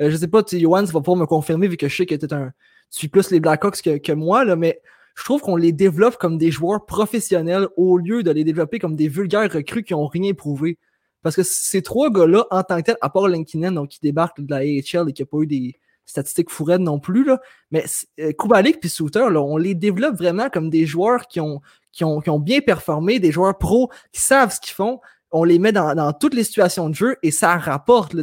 [0.00, 2.14] Euh, je sais pas, Johan, tu vas pouvoir me confirmer vu que je sais que
[2.34, 2.52] un,
[2.90, 4.80] tu suis plus les Blackhawks que, que moi, là, mais
[5.16, 8.96] je trouve qu'on les développe comme des joueurs professionnels au lieu de les développer comme
[8.96, 10.78] des vulgaires recrues qui n'ont rien prouvé.
[11.22, 14.40] Parce que ces trois gars-là, en tant que tel, à part Lankinen, donc qui débarque
[14.40, 17.40] de la AHL et qui n'a pas eu des statistiques fourrettes non plus, là,
[17.70, 17.84] mais
[18.20, 21.60] euh, Kubalik et Souter, là, on les développe vraiment comme des joueurs qui ont,
[21.92, 25.00] qui ont, qui ont bien performé, des joueurs pros qui savent ce qu'ils font,
[25.30, 28.14] on les met dans, toutes les situations de jeu et ça rapporte.
[28.14, 28.22] Là,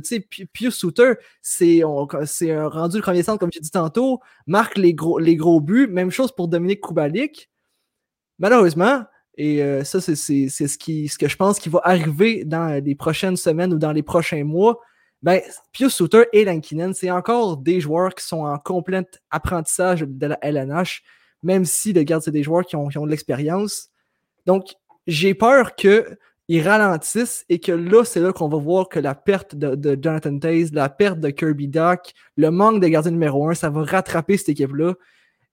[0.54, 5.20] Pius Souter, c'est un rendu le premier centre, comme j'ai dit tantôt, marque les gros,
[5.20, 5.88] les gros buts.
[5.88, 7.50] Même chose pour Dominique Koubalik.
[8.40, 9.04] Malheureusement,
[9.38, 13.74] et euh, ça, c'est ce, que je pense qui va arriver dans les prochaines semaines
[13.74, 14.80] ou dans les prochains mois.
[15.22, 20.28] Ben, Pius Souter et Lankinen, c'est encore des joueurs qui sont en complet apprentissage de
[20.28, 21.04] la LNH,
[21.44, 23.90] même si le garde, c'est des joueurs qui ont, de l'expérience.
[24.46, 24.76] Donc,
[25.08, 26.18] j'ai peur que
[26.48, 30.38] ils ralentissent et que là, c'est là qu'on va voir que la perte de, Jonathan
[30.38, 34.38] Taze, la perte de Kirby Duck, le manque de gardien numéro un, ça va rattraper
[34.38, 34.94] cette équipe-là.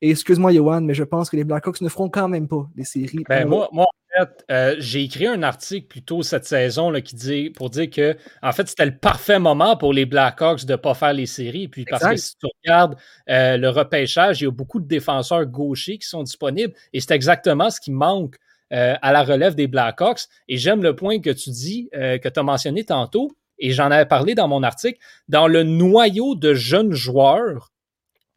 [0.04, 2.82] Et excuse-moi, Johan, mais je pense que les Blackhawks ne feront quand même pas des
[2.82, 3.22] séries.
[3.28, 7.00] Ben, moi, moi, en fait, euh, j'ai écrit un article plus tôt cette saison là,
[7.00, 10.72] qui dit, pour dire que en fait, c'était le parfait moment pour les Blackhawks de
[10.72, 11.68] ne pas faire les séries.
[11.68, 12.96] Puis parce que si tu regardes
[13.30, 17.14] euh, le repêchage, il y a beaucoup de défenseurs gauchers qui sont disponibles et c'est
[17.14, 18.34] exactement ce qui manque
[18.72, 20.22] euh, à la relève des Blackhawks.
[20.48, 23.30] Et j'aime le point que tu dis, que tu as mentionné tantôt,
[23.60, 24.98] et j'en avais parlé dans mon article,
[25.28, 27.70] dans le noyau de jeunes joueurs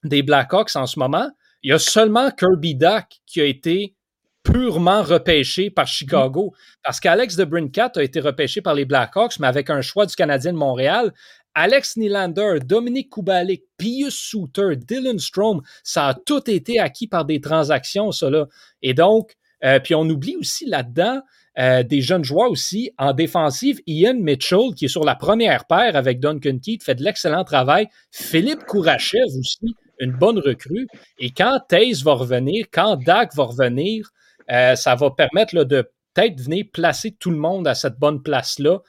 [0.04, 1.32] des Blackhawks en ce moment,
[1.66, 3.96] il y a seulement Kirby Duck qui a été
[4.44, 6.54] purement repêché par Chicago.
[6.84, 10.14] Parce qu'Alex de Brincat a été repêché par les Blackhawks, mais avec un choix du
[10.14, 11.12] Canadien de Montréal.
[11.56, 17.42] Alex Nylander, Dominique Kubalik, Pius Souter, Dylan Strom, ça a tout été acquis par des
[17.42, 18.46] transactions, cela.
[18.84, 21.22] Et donc, euh, puis on oublie aussi là-dedans
[21.58, 23.82] euh, des jeunes joueurs aussi en défensive.
[23.88, 27.88] Ian Mitchell, qui est sur la première paire avec Duncan Keith, fait de l'excellent travail.
[28.12, 30.88] Philippe Kourachev aussi, une bonne recrue.
[31.20, 34.10] Et quand Taze va revenir, quand Dak va revenir,
[34.52, 38.80] euh, ça va permettre de peut-être venir placer tout le monde à cette bonne place-là.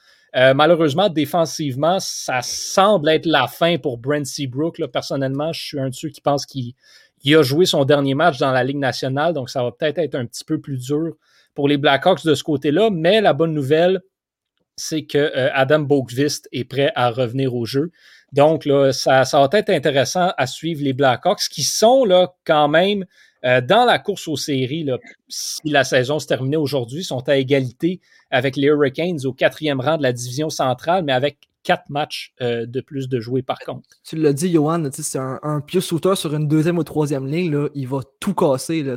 [0.53, 4.79] malheureusement, défensivement, ça semble être la fin pour Brent Seabrook.
[4.93, 6.73] Personnellement, je suis un de ceux qui pense qu'il
[7.23, 10.15] il a joué son dernier match dans la Ligue nationale, donc ça va peut-être être
[10.15, 11.15] un petit peu plus dur
[11.55, 12.89] pour les Blackhawks de ce côté-là.
[12.91, 14.01] Mais la bonne nouvelle,
[14.75, 17.91] c'est que euh, Adam Bogvist est prêt à revenir au jeu.
[18.33, 23.05] Donc, là, ça, va être intéressant à suivre les Blackhawks qui sont là quand même
[23.45, 24.87] euh, dans la course aux séries.
[25.29, 28.01] Si la saison se terminait aujourd'hui, sont à égalité
[28.31, 32.65] avec les Hurricanes au quatrième rang de la division centrale, mais avec quatre matchs euh,
[32.65, 33.89] de plus de jouer par contre.
[34.03, 37.51] Tu l'as dit, Johan, c'est un, un pieux shooter sur une deuxième ou troisième ligne,
[37.51, 38.83] là, il va tout casser.
[38.83, 38.95] Là,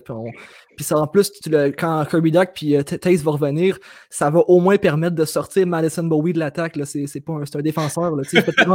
[0.81, 1.31] puis ça, en plus,
[1.77, 3.79] quand Kirby Duck puis euh, Taze va revenir,
[4.09, 6.79] ça va au moins permettre de sortir Madison Bowie de l'attaque.
[6.87, 8.17] C'est pas un, un défenseur.
[8.17, 8.23] Là,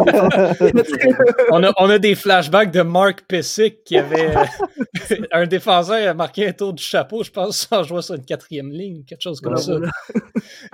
[1.52, 6.14] on, a, on a des flashbacks de Mark Pessick qui avait euh, un défenseur a
[6.14, 9.42] marqué un tour du chapeau, je pense, sans jouer sur une quatrième ligne, quelque chose
[9.42, 9.74] comme ça.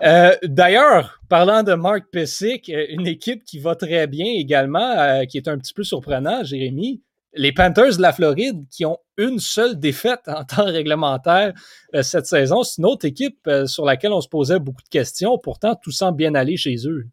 [0.03, 5.47] Euh, d'ailleurs, parlant de Mark Pessick, une équipe qui va très bien également, qui est
[5.47, 7.01] un petit peu surprenant, Jérémy,
[7.33, 11.53] les Panthers de la Floride qui ont une seule défaite en temps réglementaire
[11.95, 12.63] euh, cette saison.
[12.63, 15.37] C'est une autre équipe euh, sur laquelle on se posait beaucoup de questions.
[15.37, 17.07] Pourtant, tout semble bien aller chez eux.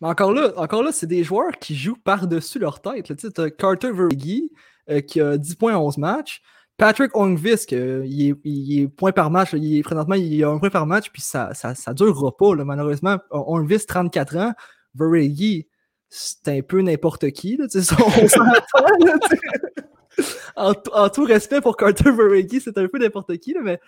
[0.00, 3.14] Mais encore là, encore là c'est des joueurs qui jouent par-dessus leur tête.
[3.16, 4.50] Tu as Carter Vergey
[4.88, 6.40] euh, qui a 10 points en 11 matchs.
[6.76, 9.52] Patrick Ongvisk, il, est, point par match.
[9.52, 12.54] Il est, présentement, il a un point par match, puis ça ne ça, durera pas,
[12.64, 13.18] malheureusement.
[13.30, 14.52] Ongvisk, 34 ans.
[14.94, 15.68] Vergey,
[16.10, 17.56] c'est un peu n'importe qui.
[17.56, 18.50] Là, on s'entend.
[20.56, 23.80] en, en, tout respect pour Carter Veregi, c'est un peu n'importe qui, là, mais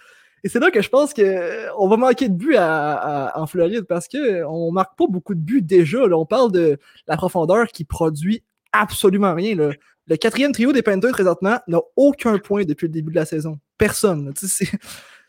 [0.44, 4.08] et c'est là que je pense qu'on va manquer de buts à, en Floride parce
[4.08, 6.06] qu'on marque pas beaucoup de buts déjà.
[6.06, 6.16] Là.
[6.16, 8.42] On parle de la profondeur qui produit
[8.72, 9.54] absolument rien.
[9.54, 9.70] Là.
[10.08, 13.58] Le quatrième trio des Panthers présentement n'a aucun point depuis le début de la saison.
[13.78, 14.32] Personne.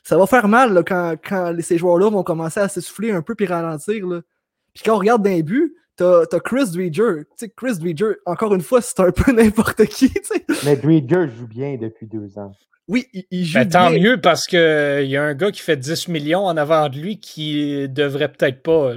[0.05, 3.45] Ça va faire mal quand, quand, ces joueurs-là vont commencer à s'essouffler un peu puis
[3.45, 4.05] ralentir.
[4.05, 4.21] Là.
[4.73, 7.23] Puis quand on regarde d'un but, t'as as Chris Dweger.
[7.55, 10.09] Chris Dweger, encore une fois, c'est un peu n'importe qui.
[10.09, 10.45] T'sais.
[10.65, 12.51] Mais Dweger joue bien depuis deux ans.
[12.87, 13.79] Oui, il, joue ben, bien.
[13.79, 16.97] Tant mieux parce qu'il y a un gars qui fait 10 millions en avant de
[16.97, 18.93] lui qui devrait peut-être pas.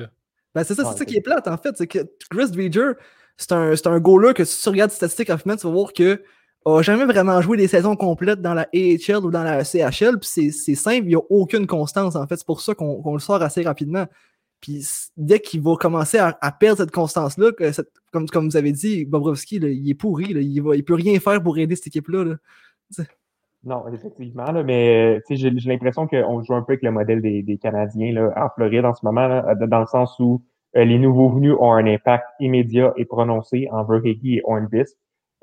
[0.54, 1.76] Ben, c'est ça, c'est ça qui est plate en fait.
[1.76, 1.98] C'est que
[2.30, 2.92] Chris Dweger,
[3.36, 6.22] c'est un, un goaler que si tu regardes les statistiques en tu vas voir que
[6.66, 10.18] n'a jamais vraiment joué des saisons complètes dans la AHL ou dans la CHL.
[10.18, 12.36] Puis c'est simple, il n'y a aucune constance en fait.
[12.36, 14.06] C'est pour ça qu'on le sort assez rapidement.
[14.60, 14.86] Puis
[15.16, 17.52] dès qu'il va commencer à, perdre cette constance-là,
[18.12, 20.26] comme, comme vous avez dit, Bobrovski, il est pourri.
[20.30, 22.24] il ne peut rien faire pour aider cette équipe-là.
[22.24, 23.04] Là.
[23.64, 27.58] Non, effectivement, là, mais j'ai l'impression qu'on joue un peu avec le modèle des, des
[27.58, 30.42] Canadiens là, en Floride en ce moment, là, dans le sens où
[30.76, 34.84] euh, les nouveaux venus ont un impact immédiat et prononcé en Verhege et Hornbis.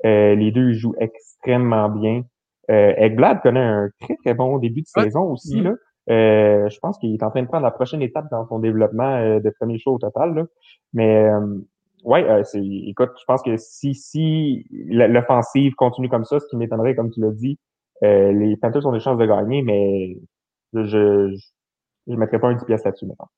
[0.04, 2.22] Euh, les deux jouent extrêmement bien.
[2.70, 5.56] Euh, Ekblad connaît un très très bon début de saison aussi.
[5.56, 5.64] Mm-hmm.
[5.64, 5.74] Là.
[6.10, 9.16] Euh, je pense qu'il est en train de prendre la prochaine étape dans son développement
[9.16, 10.34] euh, de premier show au total.
[10.34, 10.44] Là.
[10.92, 11.58] Mais euh,
[12.04, 16.56] ouais, euh, c'est, écoute, je pense que si, si l'offensive continue comme ça, ce qui
[16.56, 17.58] m'étonnerait, comme tu l'as dit,
[18.02, 20.18] les Panthers ont des chances de gagner, mais
[20.74, 21.34] je
[22.06, 23.30] je mettrais pas un 10 pièces là-dessus maintenant.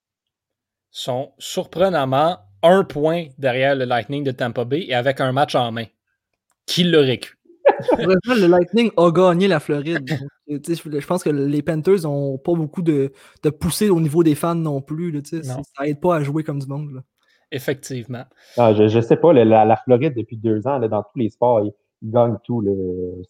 [0.91, 5.71] Sont surprenamment un point derrière le Lightning de Tampa Bay et avec un match en
[5.71, 5.85] main.
[6.67, 7.37] Qui l'aurait cru?
[7.99, 10.09] Le Lightning a gagné la Floride.
[10.49, 13.13] je pense que les Panthers n'ont pas beaucoup de,
[13.43, 15.11] de poussée au niveau des fans non plus.
[15.11, 17.03] Là, ça aide pas à jouer comme du monde.
[17.53, 18.25] Effectivement.
[18.57, 21.73] Ah, je, ne sais pas, la, Floride, depuis deux ans, dans tous les sports, ils,
[22.03, 22.63] gagnent tout.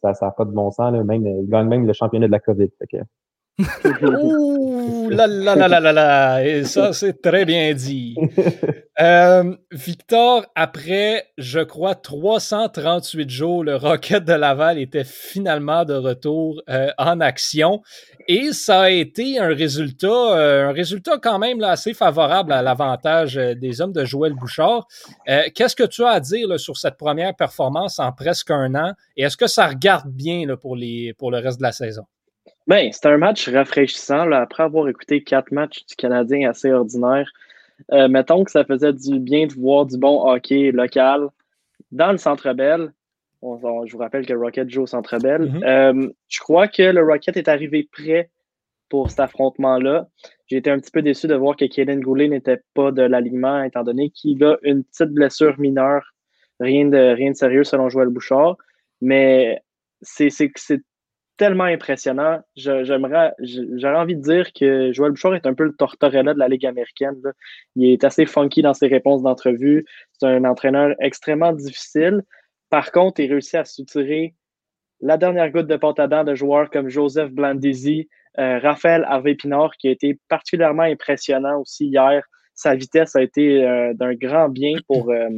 [0.03, 0.93] ça n'a pas de bon sens.
[0.93, 2.71] même, ils gagnent même le championnat de la COVID.
[3.59, 6.45] Ouh là là là là là là!
[6.45, 8.15] Et ça, c'est très bien dit.
[9.01, 16.63] Euh, Victor, après, je crois, 338 jours, le Rocket de Laval était finalement de retour
[16.69, 17.83] euh, en action.
[18.29, 22.61] Et ça a été un résultat, euh, un résultat quand même là, assez favorable à
[22.61, 24.87] l'avantage des hommes de Joël Bouchard.
[25.27, 28.93] Qu'est-ce que tu as à dire sur cette première performance en presque un an?
[29.17, 32.05] Et est-ce que ça regarde bien là, pour, les, pour le reste de la saison?
[32.67, 34.25] Ben, c'était un match rafraîchissant.
[34.25, 37.31] Là, après avoir écouté quatre matchs du Canadien assez ordinaires,
[37.93, 41.29] euh, mettons que ça faisait du bien de voir du bon hockey local
[41.93, 42.93] dans le Centre Bell.
[43.43, 45.43] je vous rappelle que le Rocket joue au Centre Bell.
[45.43, 45.65] Mm-hmm.
[45.65, 48.31] Euh, je crois que le Rocket est arrivé prêt
[48.89, 50.09] pour cet affrontement-là.
[50.47, 53.63] J'ai été un petit peu déçu de voir que Kaden Goulet n'était pas de l'alignement,
[53.63, 56.15] étant donné qu'il a une petite blessure mineure.
[56.61, 58.57] Rien de, rien de sérieux selon Joël Bouchard.
[59.01, 59.61] Mais
[60.03, 60.31] c'est
[61.37, 62.41] tellement impressionnant.
[62.57, 66.67] J'aurais envie de dire que Joël Bouchard est un peu le Tortorella de la Ligue
[66.67, 67.21] américaine.
[67.75, 69.85] Il est assez funky dans ses réponses d'entrevue.
[70.13, 72.23] C'est un entraîneur extrêmement difficile.
[72.71, 74.35] Par contre, il réussit à soutirer
[75.01, 78.09] la dernière goutte de pâte à dents de joueurs comme Joseph Blandisi,
[78.39, 82.25] euh, Raphaël Harvey-Pinard, qui a été particulièrement impressionnant aussi hier.
[82.55, 85.29] Sa vitesse a été euh, d'un grand bien pour, euh,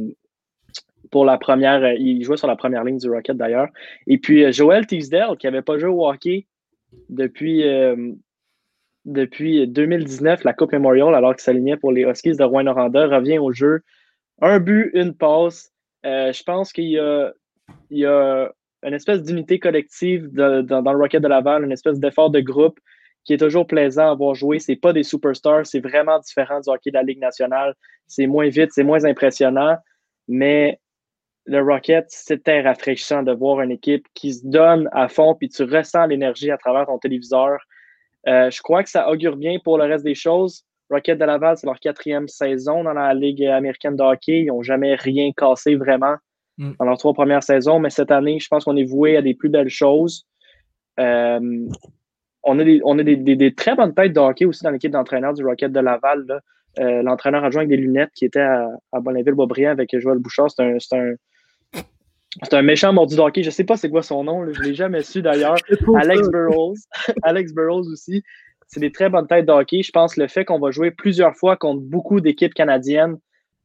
[1.11, 1.83] pour la première.
[1.83, 3.67] Euh, il jouait sur la première ligne du Rocket d'ailleurs.
[4.07, 6.47] Et puis euh, Joel Teasdale, qui n'avait pas joué au hockey
[7.09, 8.13] depuis, euh,
[9.05, 13.51] depuis 2019, la Coupe Memorial, alors qu'il s'alignait pour les Huskies de Rouen-Noranda, revient au
[13.51, 13.81] jeu.
[14.41, 15.71] Un but, une passe.
[16.03, 17.33] je pense qu'il y a,
[17.89, 18.51] il y a
[18.83, 22.79] une espèce d'unité collective dans, le Rocket de Laval, une espèce d'effort de groupe
[23.25, 24.59] qui est toujours plaisant à voir jouer.
[24.59, 27.75] C'est pas des superstars, c'est vraiment différent du hockey de la Ligue nationale.
[28.07, 29.77] C'est moins vite, c'est moins impressionnant,
[30.27, 30.79] mais
[31.49, 35.63] le Rocket, c'était rafraîchissant de voir une équipe qui se donne à fond, puis tu
[35.63, 37.57] ressens l'énergie à travers ton téléviseur.
[38.27, 40.63] Euh, je crois que ça augure bien pour le reste des choses.
[40.91, 44.41] Rocket de Laval, c'est leur quatrième saison dans la Ligue américaine de hockey.
[44.41, 46.15] Ils n'ont jamais rien cassé vraiment
[46.59, 46.73] mm.
[46.79, 49.33] dans leurs trois premières saisons, mais cette année, je pense qu'on est voué à des
[49.33, 50.27] plus belles choses.
[50.99, 51.67] Euh,
[52.43, 55.33] on a, des, on a des, très bonnes têtes de hockey aussi dans l'équipe d'entraîneurs
[55.33, 56.41] du Rocket de Laval.
[56.79, 60.61] Euh, l'entraîneur adjoint avec des lunettes qui était à, à Boninville-Boisbriand avec Joël Bouchard, c'est
[60.95, 61.15] un,
[62.43, 63.43] c'est un méchant mordu de hockey.
[63.43, 64.45] Je sais pas c'est quoi son nom.
[64.45, 65.57] Je Je l'ai jamais su d'ailleurs.
[65.95, 66.75] Alex Burrows.
[67.23, 68.23] Alex Burrows aussi.
[68.67, 69.81] C'est des très bonnes têtes de hockey.
[69.81, 73.17] Je pense que le fait qu'on va jouer plusieurs fois contre beaucoup d'équipes canadiennes,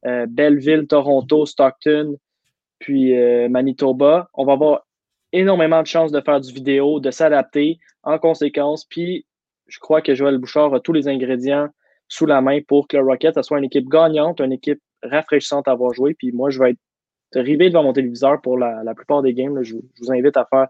[0.05, 2.17] euh, Belleville, Toronto, Stockton,
[2.79, 4.87] puis euh, Manitoba, on va avoir
[5.31, 8.85] énormément de chances de faire du vidéo, de s'adapter en conséquence.
[8.85, 9.25] Puis
[9.67, 11.67] je crois que Joël Bouchard a tous les ingrédients
[12.07, 15.71] sous la main pour que le Rocket soit une équipe gagnante, une équipe rafraîchissante à
[15.71, 16.13] avoir joué.
[16.15, 16.79] Puis moi, je vais être
[17.41, 19.61] rivé devant mon téléviseur pour la, la plupart des games.
[19.61, 20.67] Je, je, vous invite à faire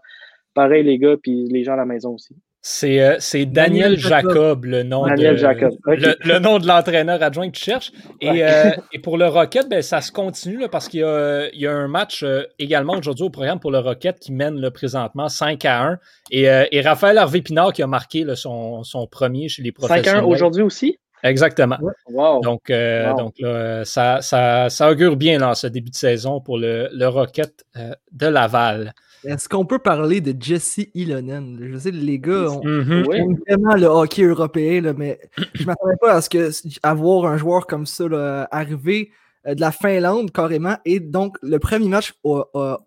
[0.54, 2.34] pareil, les gars, puis les gens à la maison aussi.
[2.68, 5.72] C'est euh, Daniel, Daniel Jacob, Jacob, le nom Daniel de, Jacob.
[5.86, 6.00] Okay.
[6.00, 7.92] le, le, nom de l'entraîneur adjoint que tu cherches.
[8.20, 8.42] Et, ouais.
[8.42, 11.72] euh, et pour le Rocket, ben, ça se continue là, parce qu'il y, y, a
[11.72, 15.64] un match euh, également aujourd'hui au programme pour le Rocket qui mène là, présentement 5
[15.64, 15.98] à 1.
[16.32, 20.04] Et, euh, et Raphaël Harvey-Pinard qui a marqué là, son, son premier chez les professionnels.
[20.04, 20.98] 5 à 1 aujourd'hui aussi?
[21.28, 21.78] Exactement.
[22.08, 22.40] Wow.
[22.40, 23.16] Donc, euh, Wow.
[23.18, 27.06] donc là, ça, ça, ça augure bien dans ce début de saison pour le, le
[27.08, 28.94] Rocket euh, de Laval.
[29.24, 31.58] Est-ce qu'on peut parler de Jesse Ilonen?
[31.72, 32.60] Je sais, les gars, on.
[32.60, 33.04] Oui.
[33.08, 35.18] on aime vraiment le hockey européen, là, mais
[35.54, 36.50] je ne m'attendais pas à ce que
[36.82, 39.10] avoir un joueur comme ça là, arriver
[39.46, 40.76] euh, de la Finlande carrément.
[40.84, 42.12] Et donc, le premier match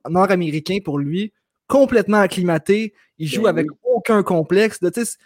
[0.10, 1.34] nord-américain pour lui,
[1.68, 2.94] complètement acclimaté.
[3.18, 4.82] Il joue Ben avec aucun complexe.
[4.82, 5.18] là, tu sais,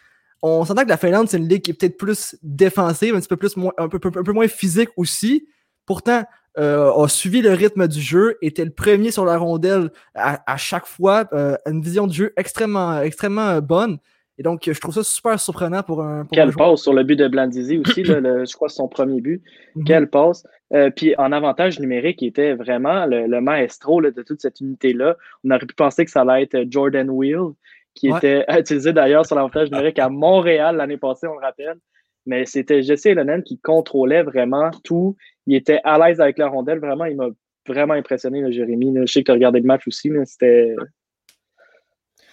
[0.44, 3.28] on s'entend que la Finlande, c'est une ligue qui est peut-être plus défensive, un petit
[3.28, 5.48] peu, plus moins, un peu, un peu- un peu moins physique aussi.
[5.86, 6.24] Pourtant,
[6.60, 10.58] euh, a suivi le rythme du jeu, était le premier sur la rondelle à, à
[10.58, 13.98] chaque fois, euh, une vision de jeu extrêmement, extrêmement euh, bonne.
[14.38, 17.16] Et donc, je trouve ça super surprenant pour un, pour Quelle passe sur le but
[17.16, 19.42] de Blandisi aussi, là, le- je crois son premier but.
[19.76, 19.84] Mhm.
[19.86, 20.46] Quelle passe.
[20.74, 24.60] Euh, puis en avantage numérique, il était vraiment le, le maestro là, de toute cette
[24.60, 25.18] unité-là.
[25.44, 27.54] On aurait pu penser que ça allait être Jordan Wheel,
[27.96, 28.18] qui Ouais.
[28.18, 31.78] était utilisé d'ailleurs sur l'avantage numérique à Montréal l'année passée, on le rappelle.
[32.26, 35.16] Mais c'était Jesse Elonen qui contrôlait vraiment tout.
[35.46, 36.80] Il était à l'aise avec la rondelle.
[36.80, 37.28] Vraiment, il m'a
[37.68, 38.94] vraiment impressionné, là, Jérémy.
[38.94, 39.02] là.
[39.06, 40.74] Je sais que tu as regardé le match aussi, mais c'était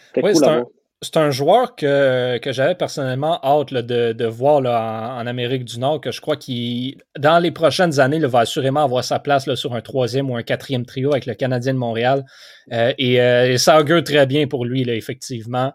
[0.07, 0.65] c'était cool
[1.03, 5.27] c'est un- joueur que, que j'avais personnellement hâte là, de, de voir là, en, en
[5.27, 9.03] Amérique du Nord, que je crois qu'il, dans les prochaines années, là, va assurément avoir
[9.05, 12.25] sa place là, sur un troisième ou un quatrième trio avec le Canadien de Montréal.
[12.73, 15.73] Euh, et, euh, et ça augure très bien pour lui, là, effectivement,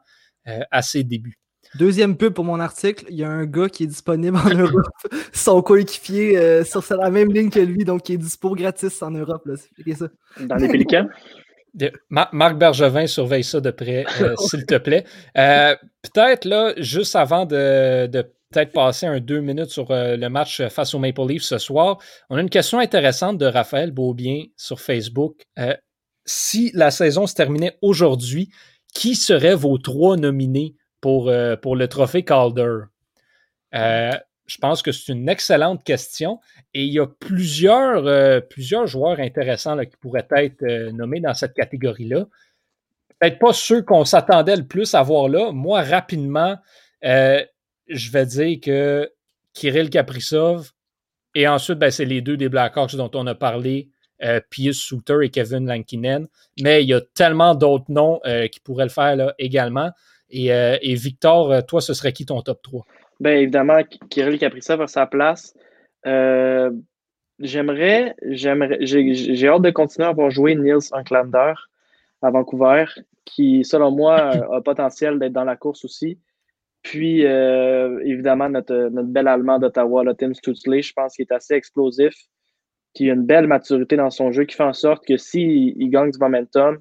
[0.48, 1.40] euh, à ses débuts.
[1.74, 4.88] Deuxième pub pour mon article, il y a un gars qui est disponible en Europe,
[5.34, 9.12] son coéquipier euh, sur la même ligne que lui, donc qui est dispo gratis en
[9.12, 9.42] Europe.
[9.46, 9.56] Là.
[9.58, 10.08] C'est ça.
[10.40, 11.08] Dans les Pélicans?
[12.10, 15.06] Marc Bergevin surveille ça de près, euh, s'il te plaît.
[15.38, 18.22] Euh, peut-être là, juste avant de, de
[18.52, 21.98] peut-être passer un deux minutes sur euh, le match face aux Maple Leafs ce soir,
[22.30, 25.44] on a une question intéressante de Raphaël Beaubien sur Facebook.
[26.28, 28.50] Si la saison se terminait aujourd'hui,
[28.94, 32.86] qui seraient vos trois nominés pour, pour le trophée Calder?
[34.48, 36.40] Je pense que c'est une excellente question
[36.74, 41.34] et il y a plusieurs, euh, plusieurs joueurs intéressants qui pourraient être euh, nommés dans
[41.34, 42.26] cette catégorie-là.
[43.20, 45.52] Peut-être pas ceux qu'on s'attendait le plus à voir là.
[45.52, 46.58] Moi, rapidement,
[47.04, 47.44] euh,
[47.88, 49.12] je vais dire que
[49.54, 50.72] Kirill Kaprizov
[51.34, 53.90] et ensuite, ben, c'est les deux des Blackhawks dont on a parlé,
[54.50, 56.28] Pius Souter et Kevin Lankinen.
[56.62, 59.92] Mais il y a tellement d'autres noms qui pourraient le faire également.
[60.30, 62.86] Et, et Victor, toi, ce serait qui ton top 3?
[63.20, 65.56] Ben évidemment, Kirill Kaprizov a sa place.
[66.06, 66.72] Euh,
[67.40, 71.54] j'aimerais, j'aimerais, j'ai hâte de continuer à voir jouer Niels Anklander
[72.22, 72.86] à Vancouver,
[73.24, 74.16] qui, selon moi,
[74.54, 76.20] a potentiel d'être dans la course aussi.
[76.82, 81.34] Puis, euh, évidemment, notre, notre bel Allemand d'Ottawa, là, Tim Stutzle, je pense qu'il est
[81.34, 82.14] assez explosif,
[82.94, 85.90] qui a une belle maturité dans son jeu, qui fait en sorte que s'il il
[85.90, 86.80] gagne du momentum,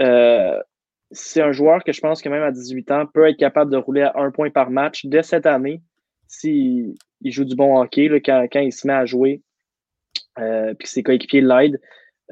[0.00, 0.60] euh,
[1.14, 3.76] c'est un joueur que je pense que même à 18 ans peut être capable de
[3.76, 5.80] rouler à un point par match dès cette année
[6.28, 9.42] s'il il joue du bon hockey, là, quand, quand il se met à jouer,
[10.38, 11.80] euh, puis que ses coéquipiers l'aident.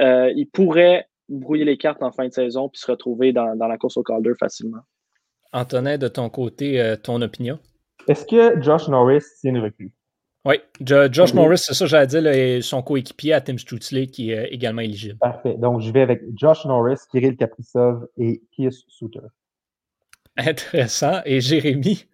[0.00, 3.68] Euh, il pourrait brouiller les cartes en fin de saison puis se retrouver dans, dans
[3.68, 4.80] la course au Calder facilement.
[5.52, 7.58] Antonin, de ton côté, euh, ton opinion?
[8.08, 9.92] Est-ce que Josh Norris, c'est une recrue?
[10.44, 11.36] Oui, Jo- Josh Ok.
[11.36, 14.46] Norris, c'est ça, j'allais dire, là, et son coéquipier à Tim Stutzle qui est euh,
[14.50, 15.18] également éligible.
[15.18, 15.54] Parfait.
[15.56, 19.20] Donc, je vais avec Josh Norris, Kirill Kaprizov et Pius Souter.
[20.36, 21.20] Intéressant.
[21.24, 22.06] Et Jérémy?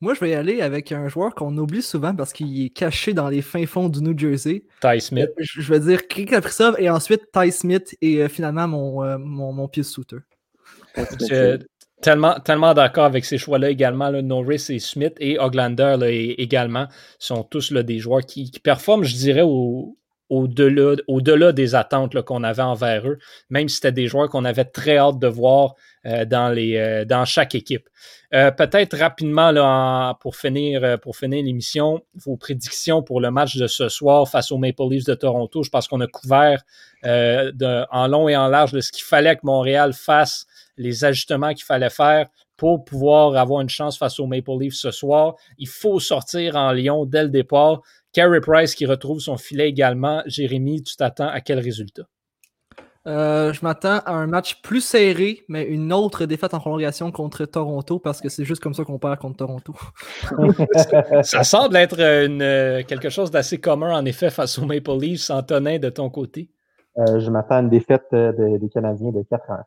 [0.00, 3.14] Moi, je vais y aller avec un joueur qu'on oublie souvent parce qu'il est caché
[3.14, 4.64] dans les fins fonds du New Jersey.
[4.80, 5.30] Ty Smith.
[5.38, 9.52] Je, vais dire Kirill Kaprizov et ensuite Ty Smith et euh, finalement mon, euh, mon,
[9.52, 10.16] mon pied Souter.
[10.96, 11.58] Je-
[12.02, 14.10] tellement tellement d'accord avec ces choix-là également.
[14.10, 16.86] Norris et Smith et Oglander là, également
[17.18, 19.96] sont tous là, des joueurs qui, qui performent, je dirais, au,
[20.32, 23.18] au-delà, au-delà des attentes qu'on avait envers eux,
[23.50, 25.74] même si c'était des joueurs qu'on avait très hâte de voir
[26.06, 27.86] euh, dans, les, euh, dans chaque équipe.
[28.32, 33.66] Euh, peut-être rapidement là, pour finir, pour finir l'émission, vos prédictions pour le match de
[33.66, 35.62] ce soir face aux Maple Leafs de Toronto.
[35.62, 36.62] Je pense qu'on a couvert
[37.04, 40.46] en long et en large de ce qu'il fallait que Montréal fasse,
[40.76, 44.90] les ajustements qu'il fallait faire pour pouvoir avoir une chance face aux Maple Leafs ce
[44.90, 45.34] soir.
[45.58, 47.80] Il faut sortir en Lyon dès le départ.
[48.12, 50.22] Carey Price qui retrouve son filet également.
[50.26, 52.04] Jérémy, tu t'attends à quel résultat?
[53.08, 57.44] Euh, je m'attends à un match plus serré, mais une autre défaite en prolongation contre
[57.46, 59.74] Toronto parce que c'est juste comme ça qu'on perd contre Toronto.
[61.22, 65.30] ça semble être une, euh, quelque chose d'assez commun, en effet, face aux Maple Leafs.
[65.30, 66.48] Antonin, de ton côté?
[66.98, 69.64] Euh, je m'attends à une défaite de, des Canadiens de 4 1.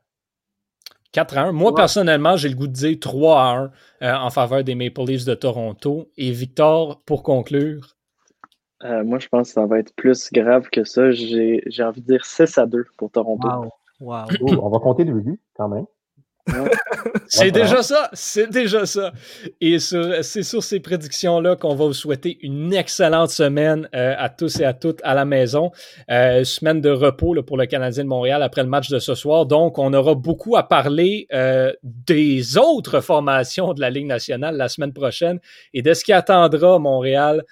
[1.15, 1.51] 4 à 1.
[1.53, 5.23] Moi, personnellement, j'ai le goût de dire 3 à 1 en faveur des Maple Leafs
[5.23, 6.09] de Toronto.
[6.17, 7.95] Et Victor, pour conclure,
[8.83, 11.11] euh, moi, je pense que ça va être plus grave que ça.
[11.11, 13.47] J'ai envie de dire 6 à 2 pour Toronto.
[14.01, 14.25] Wow.
[14.41, 15.85] Oh, on va compter de but quand même.
[17.27, 19.11] c'est déjà ça, c'est déjà ça.
[19.61, 24.59] Et c'est sur ces prédictions-là qu'on va vous souhaiter une excellente semaine euh, à tous
[24.59, 25.71] et à toutes à la maison.
[26.11, 29.15] Euh, semaine de repos là, pour le Canadien de Montréal après le match de ce
[29.15, 29.45] soir.
[29.45, 34.69] Donc, on aura beaucoup à parler euh, des autres formations de la Ligue nationale la
[34.69, 35.39] semaine prochaine
[35.73, 37.43] et de ce qui attendra Montréal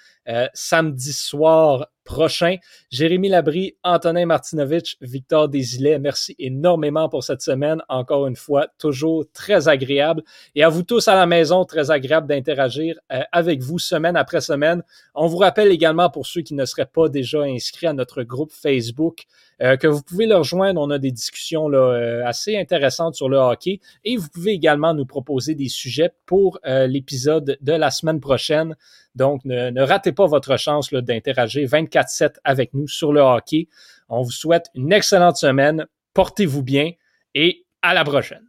[0.54, 2.56] samedi soir prochain.
[2.90, 7.82] Jérémy Labry, Antonin Martinovitch, Victor Desilets, merci énormément pour cette semaine.
[7.88, 10.22] Encore une fois, toujours très agréable.
[10.54, 14.40] Et à vous tous à la maison, très agréable d'interagir euh, avec vous semaine après
[14.40, 14.82] semaine.
[15.14, 18.52] On vous rappelle également pour ceux qui ne seraient pas déjà inscrits à notre groupe
[18.52, 19.24] Facebook
[19.62, 20.80] euh, que vous pouvez le rejoindre.
[20.80, 24.94] On a des discussions là, euh, assez intéressantes sur le hockey et vous pouvez également
[24.94, 28.76] nous proposer des sujets pour l'épisode de la semaine prochaine.
[29.14, 33.68] Donc, ne, ratez pas votre chance d'interagir 24-7 avec nous sur le hockey.
[34.08, 35.86] On vous souhaite une excellente semaine.
[36.14, 36.92] Portez-vous bien
[37.34, 38.44] et à la prochaine.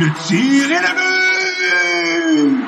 [0.00, 2.67] Le tir est but!